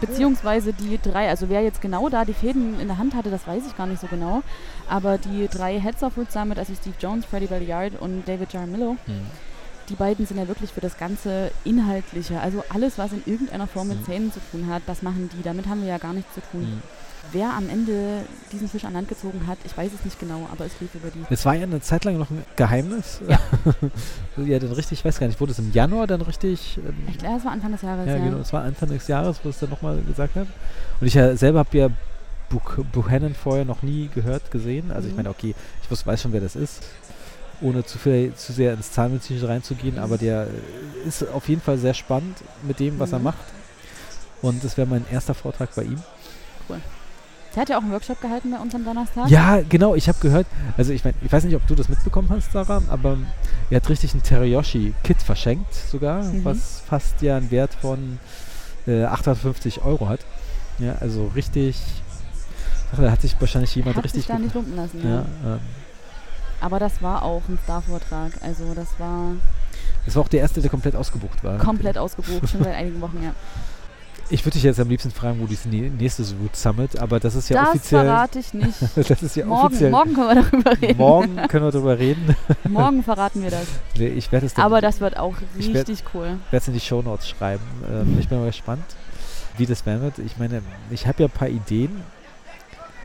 Beziehungsweise 0.00 0.72
die 0.72 0.98
drei, 1.02 1.28
also 1.28 1.48
wer 1.48 1.62
jetzt 1.62 1.80
genau 1.82 2.08
da 2.08 2.24
die 2.24 2.32
Fäden 2.32 2.78
in 2.80 2.86
der 2.88 2.96
Hand 2.96 3.14
hatte, 3.14 3.30
das 3.30 3.46
weiß 3.46 3.64
ich 3.66 3.76
gar 3.76 3.86
nicht 3.86 4.00
so 4.00 4.06
genau. 4.06 4.42
Aber 4.88 5.18
die 5.18 5.48
drei 5.48 5.78
Heads 5.80 6.02
of 6.02 6.16
Root 6.16 6.30
Summit, 6.32 6.58
also 6.58 6.72
Steve 6.74 6.94
Jones, 7.00 7.26
Freddie 7.26 7.48
Belliard 7.48 8.00
und 8.00 8.26
David 8.26 8.52
Jaramillo, 8.52 8.96
Hm. 9.06 9.26
Die 9.90 9.94
beiden 9.96 10.24
sind 10.26 10.38
ja 10.38 10.48
wirklich 10.48 10.70
für 10.72 10.80
das 10.80 10.96
ganze 10.96 11.50
Inhaltliche, 11.64 12.40
also 12.40 12.62
alles, 12.72 12.96
was 12.96 13.12
in 13.12 13.22
irgendeiner 13.26 13.66
Form 13.66 13.88
mit 13.88 14.00
Mhm. 14.00 14.04
Zähnen 14.06 14.32
zu 14.32 14.40
tun 14.50 14.66
hat, 14.68 14.82
das 14.86 15.02
machen 15.02 15.28
die. 15.36 15.42
Damit 15.42 15.66
haben 15.68 15.82
wir 15.82 15.88
ja 15.88 15.98
gar 15.98 16.12
nichts 16.14 16.32
zu 16.34 16.40
tun. 16.52 16.62
Hm. 16.62 16.82
Wer 17.32 17.50
am 17.50 17.68
Ende 17.68 18.22
diesen 18.50 18.66
Fisch 18.68 18.84
an 18.84 18.94
Land 18.94 19.08
gezogen 19.08 19.42
hat, 19.46 19.58
ich 19.64 19.76
weiß 19.76 19.90
es 19.94 20.04
nicht 20.04 20.18
genau, 20.18 20.48
aber 20.50 20.64
es 20.64 20.72
lief 20.80 20.94
über 20.94 21.10
die. 21.10 21.22
Es 21.28 21.44
war 21.44 21.54
ja 21.54 21.64
eine 21.64 21.80
Zeit 21.80 22.04
lang 22.04 22.18
noch 22.18 22.30
ein 22.30 22.42
Geheimnis. 22.56 23.20
Ja. 23.28 23.38
ja, 24.44 24.58
dann 24.58 24.72
richtig, 24.72 25.00
ich 25.00 25.04
weiß 25.04 25.18
gar 25.20 25.26
nicht, 25.26 25.38
wurde 25.40 25.52
es 25.52 25.58
im 25.58 25.70
Januar 25.72 26.06
dann 26.06 26.22
richtig. 26.22 26.78
Ähm, 26.78 26.94
Ich 27.08 27.18
glaube, 27.18 27.36
es 27.38 27.44
war 27.44 27.52
Anfang 27.52 27.72
des 27.72 27.82
Jahres. 27.82 28.06
ja, 28.06 28.16
Ja, 28.16 28.24
genau, 28.24 28.38
es 28.38 28.52
war 28.52 28.62
Anfang 28.64 28.88
des 28.88 29.06
Jahres, 29.06 29.38
wo 29.44 29.50
es 29.50 29.58
dann 29.58 29.70
nochmal 29.70 30.00
gesagt 30.02 30.34
hat. 30.36 30.46
Und 31.00 31.06
ich 31.06 31.14
ja 31.14 31.36
selber 31.36 31.58
habe 31.60 31.76
ja 31.76 31.88
Buch- 32.48 32.78
Buchanan 32.90 33.34
vorher 33.34 33.64
noch 33.64 33.82
nie 33.82 34.08
gehört, 34.14 34.50
gesehen. 34.50 34.90
Also 34.90 35.06
ich 35.06 35.12
Mhm. 35.12 35.18
meine, 35.18 35.30
okay, 35.30 35.54
ich 35.82 35.90
wusste, 35.90 36.06
weiß 36.06 36.22
schon, 36.22 36.32
wer 36.32 36.40
das 36.40 36.56
ist. 36.56 36.82
Ohne 37.60 37.84
zu, 37.84 37.98
viel, 37.98 38.32
zu 38.34 38.52
sehr 38.52 38.72
ins 38.72 38.90
Zahnmedizinische 38.92 39.46
reinzugehen, 39.48 39.98
aber 39.98 40.16
der 40.16 40.46
ist 41.06 41.28
auf 41.28 41.48
jeden 41.48 41.60
Fall 41.60 41.76
sehr 41.78 41.94
spannend 41.94 42.38
mit 42.62 42.80
dem, 42.80 42.98
was 42.98 43.12
er 43.12 43.18
Mhm. 43.18 43.24
macht. 43.24 43.38
Und 44.42 44.64
das 44.64 44.76
wäre 44.78 44.86
mein 44.86 45.04
erster 45.10 45.34
Vortrag 45.34 45.74
bei 45.74 45.82
ihm. 45.82 46.02
Der 47.54 47.62
hat 47.62 47.68
ja 47.68 47.78
auch 47.78 47.82
einen 47.82 47.90
Workshop 47.90 48.20
gehalten 48.20 48.52
bei 48.52 48.58
uns 48.58 48.72
am 48.76 48.84
Donnerstag. 48.84 49.28
Ja, 49.28 49.60
genau, 49.68 49.96
ich 49.96 50.06
habe 50.08 50.18
gehört, 50.20 50.46
also 50.76 50.92
ich 50.92 51.02
meine, 51.02 51.16
ich 51.20 51.32
weiß 51.32 51.42
nicht, 51.42 51.56
ob 51.56 51.66
du 51.66 51.74
das 51.74 51.88
mitbekommen 51.88 52.28
hast, 52.30 52.52
Sarah, 52.52 52.80
aber 52.88 53.18
er 53.70 53.76
hat 53.76 53.88
richtig 53.88 54.14
ein 54.14 54.22
Teriyoschi-Kit 54.22 55.20
verschenkt 55.20 55.74
sogar, 55.74 56.22
Mhm. 56.22 56.44
was 56.44 56.80
fast 56.88 57.20
ja 57.22 57.36
einen 57.36 57.50
Wert 57.50 57.74
von 57.74 58.20
äh, 58.86 59.02
850 59.04 59.82
Euro 59.82 60.08
hat. 60.08 60.20
Ja, 60.78 60.94
also 61.00 61.26
richtig, 61.34 61.76
da 62.96 63.10
hat 63.10 63.20
sich 63.20 63.34
wahrscheinlich 63.40 63.74
jemand 63.74 63.96
hat 63.96 64.04
richtig 64.04 64.22
sich 64.22 64.28
da 64.28 64.38
nicht 64.38 64.54
lumpen 64.54 64.76
lassen. 64.76 65.00
ja, 65.02 65.10
Ja. 65.10 65.24
ähm, 65.54 65.58
Aber 66.60 66.78
das 66.78 67.00
war 67.02 67.22
auch 67.22 67.42
ein 67.48 67.58
Star-Vortrag. 67.64 68.32
Also 68.42 68.74
das 68.74 68.88
war 68.98 69.32
das 70.06 70.16
war 70.16 70.22
auch 70.24 70.28
der 70.28 70.40
erste, 70.40 70.60
der 70.60 70.70
komplett 70.70 70.96
ausgebucht 70.96 71.42
war. 71.44 71.58
komplett 71.58 71.96
ausgebucht, 71.98 72.48
schon 72.50 72.62
seit 72.64 72.74
einigen 72.74 73.00
Wochen, 73.00 73.22
ja. 73.22 73.32
Ich 74.32 74.44
würde 74.44 74.52
dich 74.52 74.62
jetzt 74.62 74.78
am 74.78 74.88
liebsten 74.88 75.10
fragen, 75.10 75.40
wo 75.40 75.46
dieses 75.46 75.66
nä- 75.66 75.90
nächste 75.90 76.22
Root 76.40 76.54
Summit, 76.54 76.96
aber 77.00 77.18
das 77.18 77.34
ist 77.34 77.48
ja 77.48 77.62
das 77.62 77.70
offiziell. 77.70 78.04
verrate 78.04 78.38
ich 78.38 78.54
nicht. 78.54 78.74
das 78.94 79.22
ist 79.24 79.34
ja 79.34 79.44
morgen, 79.44 79.66
offiziell. 79.66 79.90
morgen 79.90 80.14
können 80.14 80.28
wir 80.28 80.34
darüber 80.44 80.80
reden. 80.80 80.98
Morgen 80.98 81.36
können 81.48 81.64
wir 81.64 81.70
darüber 81.72 81.98
reden. 81.98 82.36
Morgen 82.68 83.02
verraten 83.02 83.42
wir 83.42 83.50
das. 83.50 83.66
Nee, 83.98 84.06
ich 84.06 84.30
werde 84.30 84.46
es 84.46 84.54
dann 84.54 84.64
Aber 84.66 84.80
das 84.80 85.00
wird 85.00 85.16
auch 85.16 85.34
Ich 85.58 85.74
werd- 85.74 85.88
richtig 85.88 86.04
cool. 86.14 86.26
werde 86.52 86.56
es 86.62 86.68
in 86.68 86.74
die 86.74 86.80
Shownotes 86.80 87.28
schreiben. 87.28 87.64
Ähm, 87.92 88.18
ich 88.20 88.28
bin 88.28 88.38
mal 88.38 88.46
gespannt, 88.46 88.84
wie 89.56 89.66
das 89.66 89.84
werden 89.84 90.00
wird. 90.02 90.20
Ich 90.20 90.36
meine, 90.38 90.62
ich 90.92 91.08
habe 91.08 91.24
ja 91.24 91.28
ein 91.28 91.32
paar 91.36 91.48
Ideen, 91.48 91.90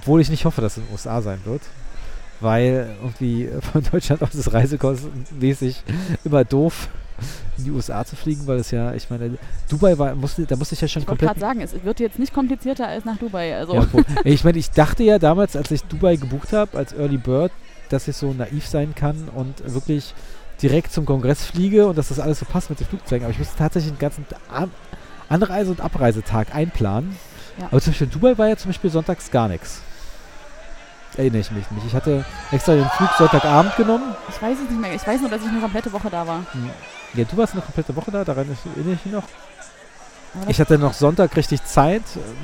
obwohl 0.02 0.22
ich 0.22 0.30
nicht 0.30 0.46
hoffe, 0.46 0.62
dass 0.62 0.74
es 0.74 0.78
in 0.78 0.84
den 0.84 0.92
USA 0.92 1.24
sein 1.24 1.40
wird. 1.46 1.62
Weil 2.42 2.96
irgendwie 3.02 3.50
von 3.72 3.84
Deutschland 3.92 4.22
aus 4.22 4.36
ist 4.36 4.52
reisekostenmäßig 4.54 5.84
immer 6.24 6.44
doof, 6.44 6.90
in 7.58 7.64
die 7.64 7.72
USA 7.72 8.04
zu 8.04 8.16
fliegen, 8.18 8.46
weil 8.46 8.58
es 8.58 8.72
ja, 8.72 8.94
ich 8.94 9.10
meine, 9.10 9.38
Dubai 9.70 9.98
war, 9.98 10.14
musste, 10.16 10.46
da 10.46 10.58
musste 10.58 10.76
ich 10.76 10.82
ja 10.82 10.88
schon 10.90 11.04
Ich 11.04 11.08
wollte 11.08 11.26
komplett. 11.26 11.40
gerade 11.42 11.60
sagen, 11.60 11.62
es 11.78 11.84
wird 11.86 12.00
jetzt 12.02 12.20
nicht 12.20 12.34
komplizierter 12.34 12.88
als 12.88 13.06
nach 13.06 13.18
Dubai. 13.18 13.56
Also 13.56 13.74
Ja, 13.76 13.86
ich 14.26 14.44
meine, 14.44 14.58
ich 14.58 14.72
dachte 14.72 15.04
ja 15.04 15.18
damals, 15.18 15.56
als 15.56 15.72
ich 15.72 15.84
Dubai 15.84 16.18
gebucht 16.18 16.52
habe, 16.52 16.78
als 16.78 16.92
Early 16.94 17.18
Bird, 17.18 17.52
dass 17.90 18.08
ich 18.10 18.18
so 18.18 18.34
naiv 18.34 18.68
sein 18.68 18.94
kann 18.96 19.30
und 19.34 19.74
wirklich 19.74 20.14
direkt 20.62 20.92
zum 20.92 21.06
Kongress 21.06 21.46
fliege 21.46 21.88
und 21.88 21.98
dass 21.98 22.10
das 22.10 22.20
alles 22.20 22.40
so 22.40 22.46
passt 22.46 22.70
mit 22.70 22.80
den 22.80 22.88
Flugzeugen. 22.88 23.24
Aber 23.26 23.32
ich 23.32 23.40
musste 23.40 23.58
tatsächlich 23.58 23.94
den 23.94 24.00
ganzen 24.00 24.26
An- 24.52 24.72
Anreise- 25.30 25.72
und 25.72 25.80
Abreisetag 25.82 26.54
einplanen. 26.54 27.16
Ja. 27.60 27.68
Aber 27.68 27.80
zum 27.80 27.92
Beispiel 27.94 28.08
in 28.08 28.12
Dubai 28.14 28.38
war 28.38 28.50
ja 28.50 28.58
zum 28.58 28.70
Beispiel 28.70 28.90
sonntags 28.90 29.32
gar 29.32 29.48
nichts. 29.48 29.82
Erinnere 31.18 31.40
ich 31.42 31.52
mich 31.52 31.70
nicht. 31.72 31.86
Ich 31.88 31.96
hatte 31.96 32.26
extra 32.52 32.74
den 32.74 32.86
Flug 32.90 33.10
Sonntagabend 33.18 33.76
genommen. 33.78 34.16
ich 34.30 34.42
weiß 34.42 34.58
es 34.64 34.70
nicht 34.70 34.82
mehr. 34.82 34.94
Ich 34.94 35.06
weiß 35.08 35.22
nur, 35.22 35.30
dass 35.30 35.42
ich 35.42 35.48
eine 35.48 35.62
komplette 35.62 35.92
Woche 35.94 36.10
da 36.10 36.28
war. 36.28 36.42
Ja, 37.14 37.24
du 37.24 37.38
warst 37.38 37.54
eine 37.54 37.62
komplette 37.62 37.96
Woche 37.96 38.12
da, 38.12 38.24
daran 38.24 38.48
erinnere 38.76 38.94
ich 38.96 39.06
mich 39.06 39.14
noch. 39.14 39.24
Ich 40.50 40.60
hatte 40.60 40.78
noch 40.78 40.94
Sonntag 40.94 41.34
richtig 41.38 41.64
Zeit, 41.64 42.02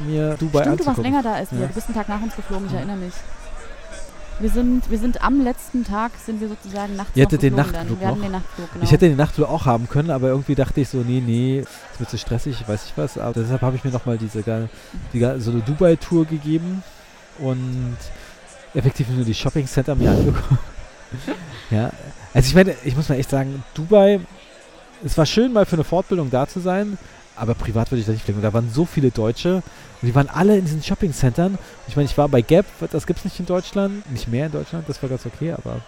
mir 0.07 0.35
Dubai 0.39 0.61
Stimmt, 0.61 0.79
du 0.79 0.85
warst 0.85 0.87
anzugucken. 0.99 1.03
länger 1.03 1.23
da 1.23 1.33
als 1.33 1.51
wir. 1.51 1.59
Ja. 1.59 1.67
Du 1.67 1.73
bist 1.73 1.87
einen 1.87 1.95
Tag 1.97 2.07
nach 2.07 2.21
uns 2.21 2.35
geflogen, 2.35 2.67
ich 2.67 2.71
Ja. 2.71 2.77
erinnere 2.79 2.97
mich. 2.97 3.13
Wir 4.39 4.49
sind, 4.49 4.89
wir 4.89 4.97
sind 4.97 5.21
am 5.23 5.41
letzten 5.43 5.83
Tag, 5.83 6.13
sind 6.25 6.39
wir 6.41 6.47
sozusagen 6.47 6.95
nachts 6.95 7.11
Ihr 7.15 7.23
noch 7.23 7.27
hattet 7.27 7.41
den 7.43 7.55
Nachtflug 7.55 7.79
dann. 7.89 7.99
Wir 7.99 8.07
hatten 8.07 8.17
noch? 8.19 8.25
den 8.25 8.31
Nachtflug, 8.31 8.71
genau. 8.73 8.83
Ich 8.85 8.91
hätte 8.91 9.07
den 9.09 9.17
Nachtflug 9.17 9.49
auch 9.49 9.65
haben 9.65 9.89
können, 9.89 10.09
aber 10.09 10.29
irgendwie 10.29 10.55
dachte 10.55 10.79
ich 10.81 10.89
so, 10.89 10.99
nee, 10.99 11.21
nee, 11.23 11.65
es 11.93 11.99
wird 11.99 12.09
zu 12.09 12.17
stressig, 12.17 12.63
weiß 12.67 12.85
ich 12.85 12.93
was. 12.95 13.17
Aber 13.17 13.33
deshalb 13.33 13.61
habe 13.61 13.75
ich 13.75 13.83
mir 13.83 13.91
nochmal 13.91 14.17
diese 14.17 14.41
die, 15.13 15.19
so 15.39 15.51
eine 15.51 15.59
Dubai-Tour 15.59 16.25
gegeben 16.25 16.81
und 17.39 17.97
effektiv 18.73 19.07
nur 19.09 19.25
die 19.25 19.33
Shopping-Center 19.33 19.95
mir 19.95 20.11
angeguckt. 20.11 20.59
ja, 21.71 21.91
also 22.33 22.47
ich 22.47 22.55
meine, 22.55 22.75
ich 22.83 22.95
muss 22.95 23.09
mal 23.09 23.15
echt 23.15 23.29
sagen, 23.29 23.63
Dubai, 23.73 24.19
es 25.03 25.17
war 25.17 25.25
schön 25.25 25.51
mal 25.51 25.65
für 25.65 25.75
eine 25.75 25.83
Fortbildung 25.83 26.29
da 26.29 26.47
zu 26.47 26.59
sein, 26.59 26.97
aber 27.35 27.53
privat 27.53 27.91
würde 27.91 28.01
ich 28.01 28.05
da 28.05 28.11
nicht 28.11 28.23
fliegen. 28.23 28.39
Und 28.39 28.43
da 28.43 28.53
waren 28.53 28.69
so 28.71 28.85
viele 28.85 29.11
Deutsche 29.11 29.55
und 30.01 30.07
die 30.07 30.15
waren 30.15 30.29
alle 30.29 30.57
in 30.57 30.65
diesen 30.65 30.83
Shopping-Centern. 30.83 31.57
Ich 31.87 31.95
meine, 31.95 32.07
ich 32.07 32.17
war 32.17 32.29
bei 32.29 32.41
Gap, 32.41 32.65
das 32.91 33.07
gibt 33.07 33.19
es 33.19 33.25
nicht 33.25 33.39
in 33.39 33.45
Deutschland, 33.45 34.09
nicht 34.11 34.27
mehr 34.27 34.45
in 34.45 34.51
Deutschland, 34.51 34.87
das 34.87 35.01
war 35.01 35.09
ganz 35.09 35.25
okay, 35.25 35.53
aber 35.53 35.81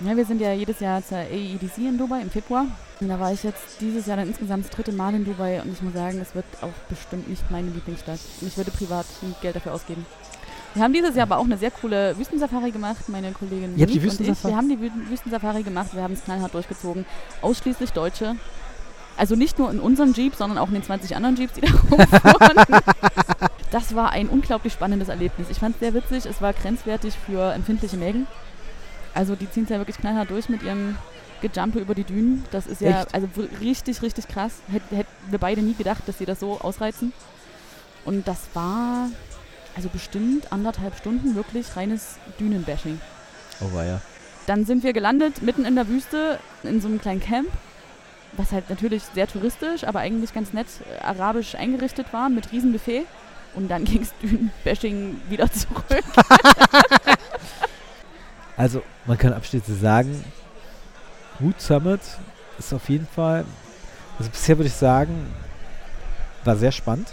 Ja, 0.00 0.16
wir 0.16 0.24
sind 0.24 0.40
ja 0.40 0.52
jedes 0.52 0.80
Jahr 0.80 1.04
zur 1.04 1.18
AEDC 1.18 1.78
in 1.78 1.98
Dubai 1.98 2.20
im 2.20 2.30
Februar. 2.30 2.66
Und 3.00 3.08
da 3.08 3.18
war 3.18 3.32
ich 3.32 3.42
jetzt 3.42 3.80
dieses 3.80 4.06
Jahr 4.06 4.16
dann 4.16 4.28
insgesamt 4.28 4.64
das 4.64 4.70
dritte 4.70 4.92
Mal 4.92 5.14
in 5.14 5.24
Dubai 5.24 5.60
und 5.60 5.72
ich 5.72 5.82
muss 5.82 5.94
sagen, 5.94 6.20
es 6.20 6.34
wird 6.34 6.44
auch 6.60 6.72
bestimmt 6.88 7.28
nicht 7.28 7.50
meine 7.50 7.70
Lieblingsstadt. 7.70 8.20
Und 8.40 8.48
ich 8.48 8.56
würde 8.56 8.70
privat 8.70 9.06
Geld 9.40 9.56
dafür 9.56 9.74
ausgeben. 9.74 10.06
Wir 10.74 10.82
haben 10.82 10.92
dieses 10.92 11.14
Jahr 11.14 11.24
aber 11.24 11.38
auch 11.38 11.44
eine 11.44 11.58
sehr 11.58 11.70
coole 11.70 12.16
Wüstensafari 12.18 12.70
gemacht, 12.70 13.08
meine 13.08 13.32
Kollegin 13.32 13.76
Ihr 13.76 13.86
die 13.86 13.94
Monique 13.98 14.02
und 14.02 14.20
ich. 14.20 14.28
Wüstensafari? 14.28 14.52
Wir 14.52 14.56
haben 14.56 14.68
die 14.68 14.76
Wü- 14.78 15.10
Wüstensafari 15.10 15.62
gemacht, 15.62 15.90
wir 15.94 16.02
haben 16.02 16.14
es 16.14 16.24
knallhart 16.24 16.54
durchgezogen. 16.54 17.04
Ausschließlich 17.42 17.90
Deutsche. 17.92 18.36
Also 19.16 19.36
nicht 19.36 19.58
nur 19.58 19.70
in 19.70 19.78
unserem 19.80 20.14
Jeep, 20.14 20.34
sondern 20.34 20.56
auch 20.58 20.68
in 20.68 20.74
den 20.74 20.82
20 20.82 21.14
anderen 21.14 21.36
Jeeps, 21.36 21.52
die 21.52 21.60
da 21.60 21.68
rumfuhren. 21.90 22.82
das 23.70 23.94
war 23.94 24.10
ein 24.12 24.28
unglaublich 24.28 24.72
spannendes 24.72 25.08
Erlebnis. 25.10 25.48
Ich 25.50 25.58
fand 25.58 25.74
es 25.76 25.80
sehr 25.80 25.92
witzig, 25.92 26.24
es 26.24 26.40
war 26.40 26.54
grenzwertig 26.54 27.14
für 27.26 27.52
empfindliche 27.52 27.98
Mägen. 27.98 28.26
Also 29.14 29.36
die 29.36 29.50
ziehen 29.50 29.64
es 29.64 29.68
ja 29.68 29.76
wirklich 29.76 29.98
knallhart 29.98 30.30
durch 30.30 30.48
mit 30.48 30.62
ihrem 30.62 30.96
Gejumpe 31.42 31.80
über 31.80 31.94
die 31.94 32.04
Dünen. 32.04 32.44
Das 32.50 32.66
ist 32.66 32.80
ja 32.80 33.02
Echt? 33.02 33.14
also 33.14 33.28
richtig, 33.60 34.00
richtig 34.00 34.26
krass. 34.28 34.52
Hätten 34.70 34.96
hätt 34.96 35.06
wir 35.28 35.38
beide 35.38 35.60
nie 35.60 35.74
gedacht, 35.74 36.02
dass 36.06 36.16
sie 36.16 36.24
das 36.24 36.40
so 36.40 36.58
ausreizen. 36.62 37.12
Und 38.06 38.26
das 38.26 38.38
war 38.54 39.08
also 39.76 39.88
bestimmt 39.88 40.52
anderthalb 40.52 40.96
Stunden 40.96 41.34
wirklich 41.34 41.76
reines 41.76 42.18
Dünenbashing. 42.38 43.00
oh 43.60 43.72
war 43.74 43.84
ja. 43.84 44.00
Dann 44.46 44.64
sind 44.64 44.82
wir 44.82 44.92
gelandet 44.92 45.42
mitten 45.42 45.64
in 45.64 45.76
der 45.76 45.88
Wüste 45.88 46.38
in 46.62 46.80
so 46.80 46.88
einem 46.88 47.00
kleinen 47.00 47.20
Camp, 47.20 47.48
was 48.32 48.52
halt 48.52 48.70
natürlich 48.70 49.02
sehr 49.14 49.28
touristisch, 49.28 49.84
aber 49.84 50.00
eigentlich 50.00 50.34
ganz 50.34 50.52
nett 50.52 50.66
äh, 50.90 51.02
arabisch 51.02 51.54
eingerichtet 51.54 52.12
war 52.12 52.28
mit 52.28 52.52
Riesenbuffet. 52.52 53.04
Und 53.54 53.68
dann 53.68 53.84
ging 53.86 54.02
es 54.02 54.12
Dünenbashing 54.22 55.20
wieder 55.28 55.50
zurück. 55.50 56.04
Also, 58.56 58.82
man 59.06 59.18
kann 59.18 59.32
abschließend 59.32 59.80
sagen, 59.80 60.24
Root 61.40 61.60
Summit 61.60 62.00
ist 62.58 62.72
auf 62.72 62.88
jeden 62.88 63.06
Fall, 63.06 63.44
also 64.18 64.30
bisher 64.30 64.58
würde 64.58 64.68
ich 64.68 64.74
sagen, 64.74 65.26
war 66.44 66.56
sehr 66.56 66.70
spannend. 66.70 67.12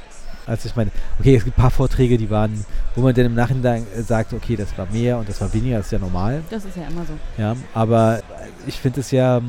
Also 0.50 0.68
ich 0.68 0.76
meine, 0.76 0.92
okay, 1.20 1.36
es 1.36 1.46
gibt 1.46 1.58
ein 1.58 1.62
paar 1.62 1.72
Vorträge, 1.72 2.18
die 2.18 2.30
waren, 2.30 2.66
wo 2.96 3.02
man 3.02 3.14
dann 3.14 3.26
im 3.26 3.36
Nachhinein 3.36 3.86
äh, 3.96 4.02
sagt, 4.02 4.34
okay, 4.34 4.56
das 4.56 4.76
war 4.78 4.88
mehr 4.92 5.18
und 5.18 5.30
das 5.30 5.40
war 5.40 5.54
weniger, 5.54 5.78
das 5.78 5.86
ist 5.88 5.92
ja 5.92 6.00
normal. 6.00 6.42
Das 6.50 6.66
ist 6.66 6.76
ja 6.76 6.88
immer 6.88 7.06
so. 7.06 7.14
Ja, 7.38 7.56
aber 7.74 8.22
ich 8.66 8.80
finde 8.80 9.02
es 9.02 9.12
ja 9.12 9.42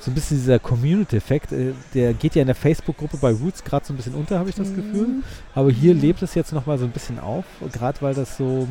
so 0.00 0.10
ein 0.10 0.14
bisschen 0.14 0.38
dieser 0.38 0.58
Community-Effekt, 0.58 1.52
äh, 1.52 1.72
der 1.92 2.14
geht 2.14 2.34
ja 2.34 2.40
in 2.40 2.46
der 2.46 2.54
Facebook-Gruppe 2.54 3.18
bei 3.18 3.32
Roots 3.32 3.62
gerade 3.62 3.84
so 3.84 3.92
ein 3.92 3.96
bisschen 3.96 4.14
unter, 4.14 4.38
habe 4.38 4.48
ich 4.48 4.54
das 4.56 4.74
Gefühl. 4.74 5.06
Mhm. 5.06 5.24
Aber 5.54 5.70
hier 5.70 5.94
Mhm. 5.94 6.00
lebt 6.00 6.22
es 6.22 6.34
jetzt 6.34 6.52
nochmal 6.54 6.78
so 6.78 6.86
ein 6.86 6.90
bisschen 6.90 7.18
auf, 7.20 7.44
gerade 7.70 8.00
weil 8.00 8.14
das 8.14 8.36
so, 8.38 8.66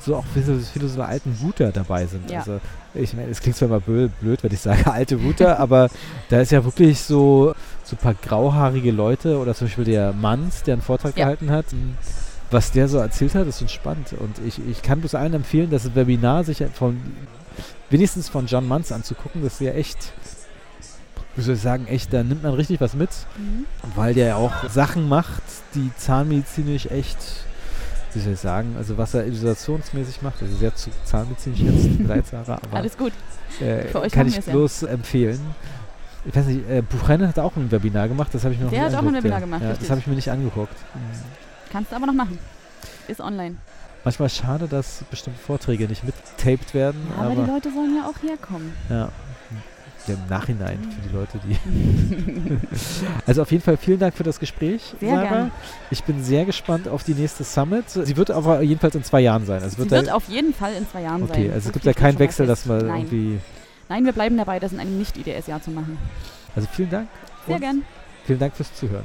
so 0.00 0.16
auch 0.16 0.24
viele, 0.34 0.58
viele 0.58 0.88
so 0.88 1.00
alten 1.02 1.36
Router 1.42 1.70
dabei 1.70 2.06
sind. 2.06 2.28
Ja. 2.30 2.40
Also 2.40 2.58
ich 2.94 3.14
meine, 3.14 3.28
es 3.30 3.40
klingt 3.40 3.56
zwar 3.56 3.68
immer 3.68 3.78
blöd, 3.80 4.10
blöd, 4.20 4.42
wenn 4.42 4.52
ich 4.52 4.60
sage 4.60 4.84
alte 4.92 5.14
Router, 5.16 5.60
aber 5.60 5.88
da 6.30 6.40
ist 6.40 6.50
ja 6.50 6.64
wirklich 6.64 7.00
so, 7.00 7.54
so 7.84 7.94
ein 7.96 7.98
paar 7.98 8.14
grauhaarige 8.14 8.90
Leute 8.90 9.38
oder 9.38 9.54
zum 9.54 9.68
Beispiel 9.68 9.84
der 9.84 10.12
Manns, 10.12 10.64
der 10.64 10.74
einen 10.74 10.82
Vortrag 10.82 11.16
Ja. 11.16 11.26
gehalten 11.26 11.50
hat. 11.50 11.66
Was 12.50 12.72
der 12.72 12.88
so 12.88 12.98
erzählt 12.98 13.34
hat, 13.36 13.46
ist 13.46 13.60
schon 13.60 13.68
spannend. 13.68 14.14
Und 14.18 14.36
ich, 14.46 14.60
ich 14.68 14.82
kann 14.82 15.00
bloß 15.00 15.14
allen 15.14 15.32
empfehlen, 15.32 15.70
das 15.70 15.94
Webinar 15.94 16.42
sich 16.44 16.62
von 16.74 17.00
wenigstens 17.88 18.28
von 18.28 18.46
John 18.46 18.66
Manns 18.68 18.92
anzugucken. 18.92 19.42
Das 19.42 19.54
ist 19.54 19.60
ja 19.60 19.72
echt, 19.72 20.12
wie 21.36 21.42
soll 21.42 21.54
ich 21.54 21.60
sagen, 21.62 21.86
echt, 21.86 22.12
da 22.12 22.22
nimmt 22.22 22.42
man 22.42 22.54
richtig 22.54 22.80
was 22.80 22.94
mit 22.94 23.10
Mhm. 23.36 23.64
weil 23.96 24.14
der 24.14 24.26
ja 24.28 24.36
auch 24.36 24.68
Sachen 24.68 25.08
macht, 25.08 25.42
die 25.74 25.90
zahnmedizinisch 25.96 26.86
echt, 26.86 27.16
wie 28.14 28.20
soll 28.20 28.34
ich 28.34 28.40
sagen, 28.40 28.74
also 28.76 28.98
was 28.98 29.14
er 29.14 29.26
isolationsmäßig 29.26 30.22
macht, 30.22 30.42
also 30.42 30.54
sehr 30.56 30.74
zu 30.74 30.90
zahnmedizinisch 31.04 31.60
jetzt, 31.60 31.88
vielleicht 31.96 32.26
Sarah, 32.46 32.58
aber 32.62 32.76
Alles 32.76 32.96
gut. 32.96 33.12
äh, 33.60 33.88
für 33.88 34.00
euch 34.00 34.12
kann 34.12 34.26
ich 34.26 34.36
es 34.38 34.46
ja. 34.46 34.52
bloß 34.52 34.82
empfehlen. 34.84 35.40
Ich 36.24 36.36
weiß 36.36 36.46
nicht, 36.46 36.68
äh, 36.70 36.82
Buchanan 36.82 37.26
hat 37.28 37.38
auch 37.38 37.56
ein 37.56 37.70
Webinar 37.72 38.06
gemacht, 38.08 38.28
das 38.32 38.44
habe 38.44 38.54
ich 38.54 38.60
mir 38.60 38.66
noch 38.66 38.72
Der 38.72 38.84
nicht 38.84 38.92
hat 38.96 39.02
auch 39.02 39.08
ein 39.08 39.14
angeguckt, 39.16 39.24
Webinar 39.24 39.40
ja. 39.40 39.44
gemacht, 39.46 39.62
ja, 39.62 39.74
Das 39.80 39.90
habe 39.90 40.00
ich 40.00 40.06
mir 40.06 40.14
nicht 40.14 40.30
angeguckt. 40.30 40.76
Kannst 41.72 41.90
du 41.90 41.96
aber 41.96 42.06
noch 42.06 42.14
machen. 42.14 42.38
Ist 43.08 43.20
online. 43.20 43.56
Manchmal 44.04 44.28
schade, 44.30 44.68
dass 44.68 45.02
bestimmte 45.10 45.38
Vorträge 45.40 45.86
nicht 45.88 46.02
mittaped 46.04 46.74
werden. 46.74 47.00
Aber, 47.16 47.30
aber 47.30 47.34
die 47.44 47.50
Leute 47.50 47.72
sollen 47.72 47.96
ja 47.96 48.08
auch 48.08 48.22
herkommen. 48.22 48.72
ja. 48.90 49.08
Ja, 50.08 50.14
Im 50.14 50.28
Nachhinein 50.28 50.78
für 50.82 51.08
die 51.08 51.14
Leute, 51.14 51.38
die. 51.46 52.58
also 53.26 53.42
auf 53.42 53.52
jeden 53.52 53.62
Fall 53.62 53.76
vielen 53.76 54.00
Dank 54.00 54.14
für 54.14 54.24
das 54.24 54.40
Gespräch, 54.40 54.94
Sehr 54.98 55.14
Sarah. 55.14 55.28
gern. 55.28 55.50
Ich 55.90 56.02
bin 56.02 56.22
sehr 56.24 56.44
gespannt 56.44 56.88
auf 56.88 57.04
die 57.04 57.14
nächste 57.14 57.44
Summit. 57.44 57.88
Sie 57.88 58.16
wird 58.16 58.30
aber 58.32 58.62
jedenfalls 58.62 58.94
in 58.96 59.04
zwei 59.04 59.20
Jahren 59.20 59.46
sein. 59.46 59.62
Also 59.62 59.76
Sie 59.76 59.78
wird 59.78 59.90
wird 59.92 60.08
da, 60.08 60.14
auf 60.14 60.28
jeden 60.28 60.52
Fall 60.54 60.72
in 60.74 60.88
zwei 60.88 61.02
Jahren 61.02 61.26
sein. 61.28 61.30
okay, 61.30 61.50
also 61.50 61.60
So 61.64 61.68
es 61.68 61.72
gibt 61.74 61.84
ja 61.84 61.92
keinen 61.92 62.18
Wechsel, 62.18 62.46
dass 62.46 62.66
man 62.66 62.86
Nein. 62.86 63.00
irgendwie. 63.02 63.38
Nein, 63.88 64.04
wir 64.04 64.12
bleiben 64.12 64.36
dabei, 64.36 64.58
das 64.58 64.72
in 64.72 64.80
einem 64.80 64.98
Nicht-IDS-Jahr 64.98 65.62
zu 65.62 65.70
machen. 65.70 65.98
Also 66.56 66.66
vielen 66.72 66.90
Dank. 66.90 67.08
Sehr 67.46 67.60
gern. 67.60 67.82
Vielen 68.24 68.38
Dank 68.38 68.54
fürs 68.56 68.74
Zuhören. 68.74 69.04